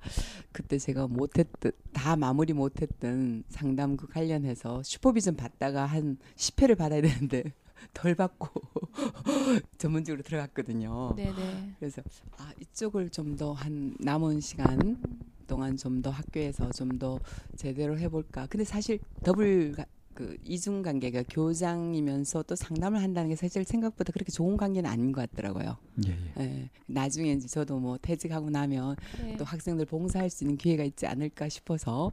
그때 0.51 0.77
제가 0.77 1.07
못했던 1.07 1.71
다 1.93 2.15
마무리 2.15 2.53
못했던 2.53 3.43
상담 3.49 3.97
그 3.97 4.07
관련해서 4.07 4.81
슈퍼비전 4.83 5.35
받다가 5.35 5.85
한 5.85 6.17
10회를 6.35 6.77
받아야 6.77 7.01
되는데 7.01 7.43
덜 7.93 8.15
받고 8.15 8.61
전문적으로 9.77 10.23
들어갔거든요. 10.23 11.13
네네. 11.15 11.75
그래서 11.79 12.01
아 12.37 12.51
이쪽을 12.61 13.09
좀 13.09 13.35
더 13.35 13.53
한 13.53 13.95
남은 13.99 14.39
시간 14.39 15.01
동안 15.47 15.75
좀 15.77 16.01
더 16.01 16.09
학교에서 16.09 16.71
좀 16.71 16.97
더 16.99 17.19
제대로 17.57 17.97
해볼까. 17.97 18.47
근데 18.47 18.63
사실 18.63 18.99
더블 19.23 19.73
가- 19.73 19.85
그 20.13 20.37
이중 20.43 20.81
관계가 20.81 21.23
교장이면서 21.29 22.43
또 22.43 22.55
상담을 22.55 23.01
한다는 23.01 23.29
게 23.29 23.35
사실 23.35 23.63
생각보다 23.63 24.11
그렇게 24.11 24.31
좋은 24.31 24.57
관계는 24.57 24.89
아닌 24.89 25.11
것 25.11 25.29
같더라고요. 25.29 25.77
예, 26.07 26.11
예. 26.11 26.43
예. 26.43 26.69
나중에 26.85 27.31
이제 27.33 27.47
저도 27.47 27.79
뭐 27.79 27.97
퇴직하고 28.01 28.49
나면 28.49 28.95
네. 29.19 29.37
또 29.37 29.45
학생들 29.45 29.85
봉사할 29.85 30.29
수 30.29 30.43
있는 30.43 30.57
기회가 30.57 30.83
있지 30.83 31.07
않을까 31.07 31.49
싶어서 31.49 32.11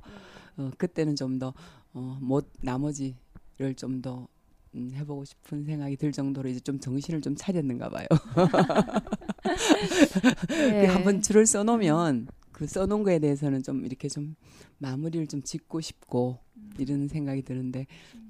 어, 0.56 0.70
그때는 0.78 1.16
좀 1.16 1.38
더 1.38 1.52
어, 1.92 2.18
못 2.20 2.48
나머지를 2.60 3.74
좀더 3.76 4.28
음, 4.74 4.92
해보고 4.94 5.24
싶은 5.24 5.64
생각이 5.64 5.96
들 5.96 6.12
정도로 6.12 6.48
이제 6.48 6.60
좀 6.60 6.78
정신을 6.78 7.22
좀 7.22 7.34
차렸는가 7.34 7.88
봐요. 7.88 8.06
네. 10.48 10.86
그 10.86 10.92
한번 10.92 11.22
줄을 11.22 11.46
써놓으면 11.46 12.28
그 12.52 12.66
써놓은 12.66 13.02
거에 13.02 13.18
대해서는 13.18 13.64
좀 13.64 13.84
이렇게 13.84 14.08
좀 14.08 14.36
마무리를 14.78 15.26
좀 15.26 15.42
짓고 15.42 15.80
싶고 15.80 16.38
이런 16.80 17.08
생각이 17.08 17.42
드는데 17.42 17.86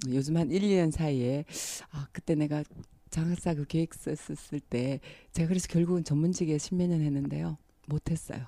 요즘 0.09 0.37
한 0.37 0.51
1, 0.51 0.63
2년 0.63 0.91
사이에 0.91 1.45
아 1.91 2.07
그때 2.13 2.35
내가 2.35 2.65
장학사 3.11 3.55
그 3.55 3.65
계획 3.67 3.95
썼을 3.95 4.61
때 4.61 5.01
제가 5.33 5.49
그래서 5.49 5.67
결국은 5.69 6.05
전문직에 6.05 6.59
십몇 6.59 6.89
년 6.89 7.01
했는데요 7.03 7.59
못 7.87 8.11
했어요. 8.11 8.47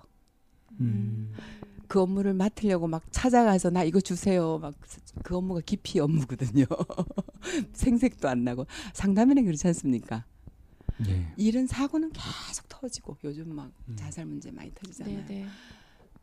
음. 0.80 1.32
그 1.88 2.00
업무를 2.00 2.32
맡으려고 2.32 2.88
막 2.88 3.02
찾아가서 3.10 3.70
나 3.70 3.84
이거 3.84 4.00
주세요. 4.00 4.58
막 4.58 4.74
그 5.22 5.36
업무가 5.36 5.60
깊이 5.60 6.00
업무거든요. 6.00 6.64
생색도 7.74 8.28
안 8.28 8.44
나고 8.44 8.66
상담에는 8.94 9.44
그렇지 9.44 9.66
않습니까? 9.68 10.24
예. 11.06 11.32
이런 11.36 11.66
사고는 11.66 12.12
계속 12.12 12.68
터지고 12.68 13.16
요즘 13.24 13.54
막 13.54 13.72
음. 13.88 13.96
자살 13.96 14.26
문제 14.26 14.50
많이 14.50 14.72
터지잖아요. 14.74 15.26
네네. 15.26 15.46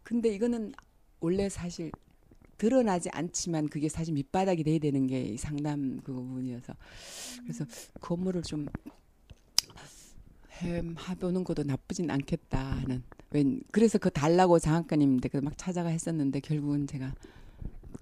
근데 0.03 0.30
이거는 0.30 0.73
원래 1.19 1.49
사실 1.49 1.91
드러나지 2.60 3.10
않지만 3.12 3.70
그게 3.70 3.89
사실 3.89 4.14
밑바닥이 4.14 4.64
돼야 4.64 4.78
되는 4.78 5.07
게이 5.07 5.38
상담 5.38 5.99
그 6.03 6.14
부분이어서 6.14 6.74
그래서 7.41 7.66
그 7.99 8.14
업무를 8.14 8.43
좀 8.43 8.68
해, 10.62 10.84
해보는 11.10 11.43
것도 11.45 11.64
나쁘진 11.64 12.12
않겠다 12.12 12.60
하는 12.60 13.01
웬 13.32 13.62
그래서 13.72 13.97
그 13.97 14.12
달라고 14.12 14.60
장학관님 14.60 15.22
댁에 15.22 15.41
막 15.41 15.57
찾아가 15.57 15.89
했었는데 15.89 16.41
결국은 16.41 16.86
제가 16.86 17.16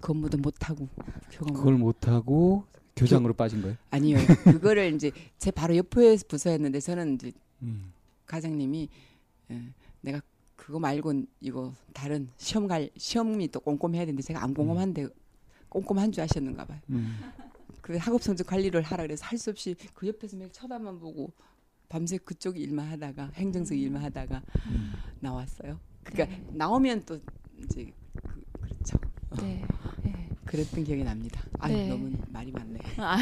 그 0.00 0.12
업무도 0.12 0.38
못 0.38 0.68
하고 0.68 0.88
교감 1.30 1.54
그걸 1.54 1.74
못 1.78 2.08
하고 2.08 2.64
교장으로 2.96 3.34
빠진 3.34 3.62
거예요. 3.62 3.76
아니요 3.90 4.18
그거를 4.42 4.92
이제 4.92 5.12
제 5.38 5.52
바로 5.52 5.76
옆에 5.76 6.16
부서였는데 6.26 6.80
저는 6.80 7.14
이제 7.14 7.32
음. 7.62 7.92
과장님이 8.26 8.88
예, 9.52 9.62
내가 10.00 10.20
그거 10.68 10.78
말고 10.78 11.22
이거 11.40 11.72
다른 11.94 12.28
시험 12.36 12.66
갈 12.66 12.90
시험이 12.94 13.48
또 13.48 13.58
꼼꼼해야 13.58 14.04
되는데 14.04 14.22
제가 14.22 14.44
안 14.44 14.52
꼼꼼한데 14.52 15.08
꼼꼼한 15.70 16.12
줄 16.12 16.22
아셨는가 16.24 16.66
봐요. 16.66 16.78
음. 16.90 17.18
그 17.80 17.96
학업 17.96 18.22
성적 18.22 18.46
관리를 18.46 18.82
하라 18.82 19.04
그래서 19.04 19.24
할 19.24 19.38
수 19.38 19.48
없이 19.48 19.74
그 19.94 20.06
옆에서 20.06 20.36
막 20.36 20.52
쳐다만 20.52 20.98
보고 21.00 21.32
밤새 21.88 22.18
그쪽 22.18 22.58
일만 22.58 22.86
하다가 22.86 23.30
행정석 23.36 23.78
일만 23.78 24.02
하다가 24.02 24.42
음. 24.66 24.92
나왔어요. 25.20 25.80
그러니까 26.04 26.36
네. 26.36 26.46
나오면 26.52 27.04
또 27.06 27.18
이제 27.64 27.90
그, 28.22 28.44
그렇죠. 28.60 28.98
네. 29.40 29.64
네. 30.48 30.56
그랬던 30.56 30.84
기억이 30.84 31.04
납니다. 31.04 31.42
아 31.58 31.68
네. 31.68 31.88
너무 31.88 32.10
말이 32.28 32.50
많네. 32.52 32.78
아, 32.98 33.16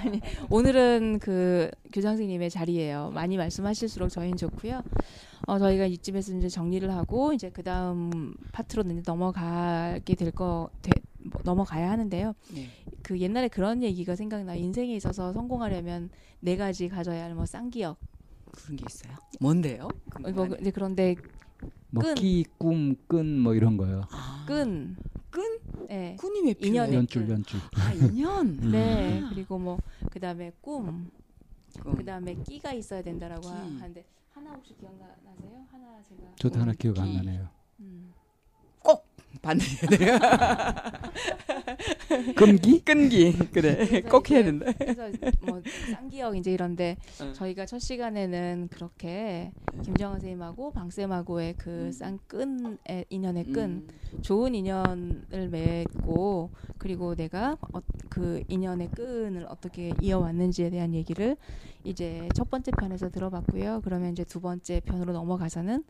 아니, 0.00 0.20
오늘은 0.50 1.20
그 1.20 1.70
교장 1.92 2.12
선생님의 2.12 2.50
자리예요. 2.50 3.10
많이 3.14 3.36
말씀하실수록 3.36 4.10
저희는 4.10 4.36
좋고요. 4.36 4.82
어, 5.46 5.58
저희가 5.58 5.86
이쯤에서 5.86 6.36
이제 6.36 6.48
정리를 6.48 6.90
하고 6.92 7.32
이제 7.32 7.50
그 7.50 7.62
다음 7.62 8.34
파트로 8.52 8.82
이제 8.90 9.02
넘어가게 9.06 10.14
될거 10.16 10.70
뭐, 11.30 11.40
넘어가야 11.44 11.90
하는데요. 11.90 12.34
네. 12.54 12.68
그 13.02 13.18
옛날에 13.20 13.48
그런 13.48 13.82
얘기가 13.82 14.16
생각나. 14.16 14.54
인생에 14.56 14.94
있어서 14.96 15.32
성공하려면 15.32 16.10
네 16.40 16.56
가지 16.56 16.88
가져야 16.88 17.24
할 17.24 17.34
뭐 17.34 17.46
쌍기역. 17.46 17.96
그런 18.52 18.76
게 18.76 18.84
있어요. 18.88 19.12
뭔데요? 19.40 19.88
어, 20.24 20.30
뭐 20.30 20.46
이제 20.60 20.70
그런데 20.70 21.14
뭐 21.90 22.02
끈. 22.02 22.14
끼, 22.14 22.44
꿈, 22.58 22.96
끈 23.06 23.38
뭐 23.40 23.54
이런 23.54 23.76
거요. 23.76 24.02
아, 24.10 24.44
끈, 24.48 24.96
끈? 25.30 25.58
네, 25.88 26.16
끈이 26.18 26.42
왜 26.46 26.54
필요해요? 26.54 26.82
인연의 26.84 26.94
연줄, 26.94 27.26
끈. 27.26 27.32
연줄. 27.34 27.60
아 27.74 27.92
인연. 27.92 28.46
음. 28.48 28.70
네 28.72 29.22
그리고 29.30 29.58
뭐 29.58 29.78
그 30.10 30.18
다음에 30.20 30.50
꿈, 30.60 31.10
끈. 31.80 31.94
그 31.94 32.04
다음에 32.04 32.34
끼가 32.42 32.72
있어야 32.72 33.02
된다라고 33.02 33.48
끼. 33.48 33.52
하- 33.52 33.82
하는데 33.82 34.04
하나 34.30 34.50
혹시 34.52 34.74
기억나세요? 34.76 35.66
하나 35.70 36.02
제가 36.08 36.22
저도 36.36 36.60
하나 36.60 36.72
꿈, 36.72 36.78
기억 36.78 36.98
안 37.00 37.10
끼. 37.10 37.16
나네요. 37.16 37.48
음. 37.80 38.12
해야 39.44 39.90
돼요. 39.90 40.18
끈기? 42.34 42.80
끈기 42.84 43.32
그래 43.52 44.02
꼭 44.02 44.30
해야 44.30 44.42
된다. 44.42 44.66
그래서 44.78 45.08
뭐 45.40 45.60
쌍기역 45.92 46.36
이제 46.36 46.52
이런데 46.52 46.96
응. 47.20 47.32
저희가 47.34 47.66
첫 47.66 47.78
시간에는 47.78 48.68
그렇게 48.70 49.52
김정은 49.82 50.16
선생님하고 50.16 50.72
방 50.72 50.90
쌤하고의 50.90 51.54
그 51.58 51.70
음. 51.70 51.92
쌍끈의 51.92 53.06
인연의 53.08 53.44
끈 53.52 53.62
음, 53.64 53.88
좋은 54.22 54.54
인연을 54.54 55.48
맺고 55.50 56.50
그리고 56.78 57.14
내가 57.14 57.56
어, 57.72 57.80
그 58.08 58.42
인연의 58.48 58.90
끈을 58.92 59.46
어떻게 59.48 59.92
이어왔는지에 60.00 60.70
대한 60.70 60.94
얘기를 60.94 61.36
이제 61.84 62.28
첫 62.34 62.50
번째 62.50 62.72
편에서 62.72 63.10
들어봤고요. 63.10 63.82
그러면 63.84 64.12
이제 64.12 64.24
두 64.24 64.40
번째 64.40 64.80
편으로 64.80 65.12
넘어가서는 65.12 65.84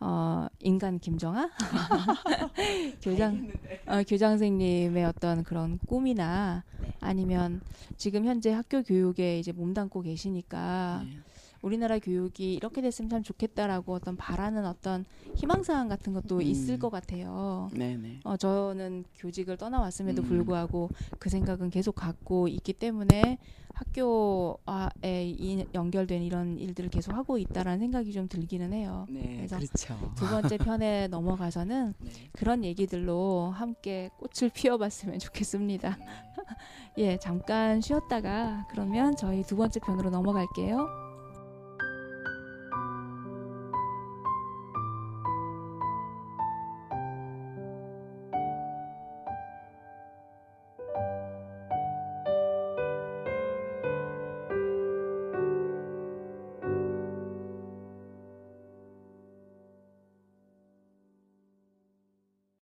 어, 0.00 0.46
인간 0.60 0.98
김정아? 0.98 1.50
교장 3.02 3.46
어, 3.86 4.02
교장 4.02 4.32
선생님의 4.32 5.04
어떤 5.04 5.42
그런 5.42 5.78
꿈이나 5.86 6.64
아니면 7.00 7.62
지금 7.96 8.24
현재 8.24 8.52
학교 8.52 8.82
교육에 8.82 9.38
이제 9.38 9.52
몸담고 9.52 10.02
계시니까 10.02 11.02
네. 11.04 11.18
우리나라 11.62 11.98
교육이 11.98 12.54
이렇게 12.54 12.80
됐으면 12.80 13.08
참 13.10 13.22
좋겠다라고 13.22 13.94
어떤 13.94 14.16
바라는 14.16 14.66
어떤 14.66 15.04
희망사항 15.34 15.88
같은 15.88 16.12
것도 16.12 16.36
음. 16.36 16.42
있을 16.42 16.78
것 16.78 16.90
같아요. 16.90 17.70
네네. 17.74 18.20
어, 18.24 18.36
저는 18.36 19.04
교직을 19.16 19.56
떠나왔음에도 19.56 20.22
음. 20.22 20.28
불구하고 20.28 20.90
그 21.18 21.28
생각은 21.28 21.70
계속 21.70 21.94
갖고 21.94 22.48
있기 22.48 22.72
때문에 22.72 23.38
학교에 23.74 25.28
이- 25.28 25.66
연결된 25.74 26.22
이런 26.22 26.58
일들을 26.58 26.88
계속 26.88 27.12
하고 27.14 27.36
있다라는 27.36 27.78
생각이 27.78 28.10
좀 28.12 28.26
들기는 28.28 28.72
해요. 28.72 29.06
네, 29.10 29.36
그래서 29.36 29.56
그렇죠. 29.58 30.12
두 30.14 30.26
번째 30.28 30.56
편에 30.56 31.08
넘어가서는 31.10 31.92
네. 31.98 32.10
그런 32.32 32.64
얘기들로 32.64 33.50
함께 33.54 34.08
꽃을 34.18 34.50
피워봤으면 34.54 35.18
좋겠습니다. 35.18 35.98
예, 36.98 37.18
잠깐 37.18 37.82
쉬었다가 37.82 38.66
그러면 38.70 39.14
저희 39.16 39.42
두 39.42 39.56
번째 39.56 39.78
편으로 39.80 40.08
넘어갈게요. 40.08 41.05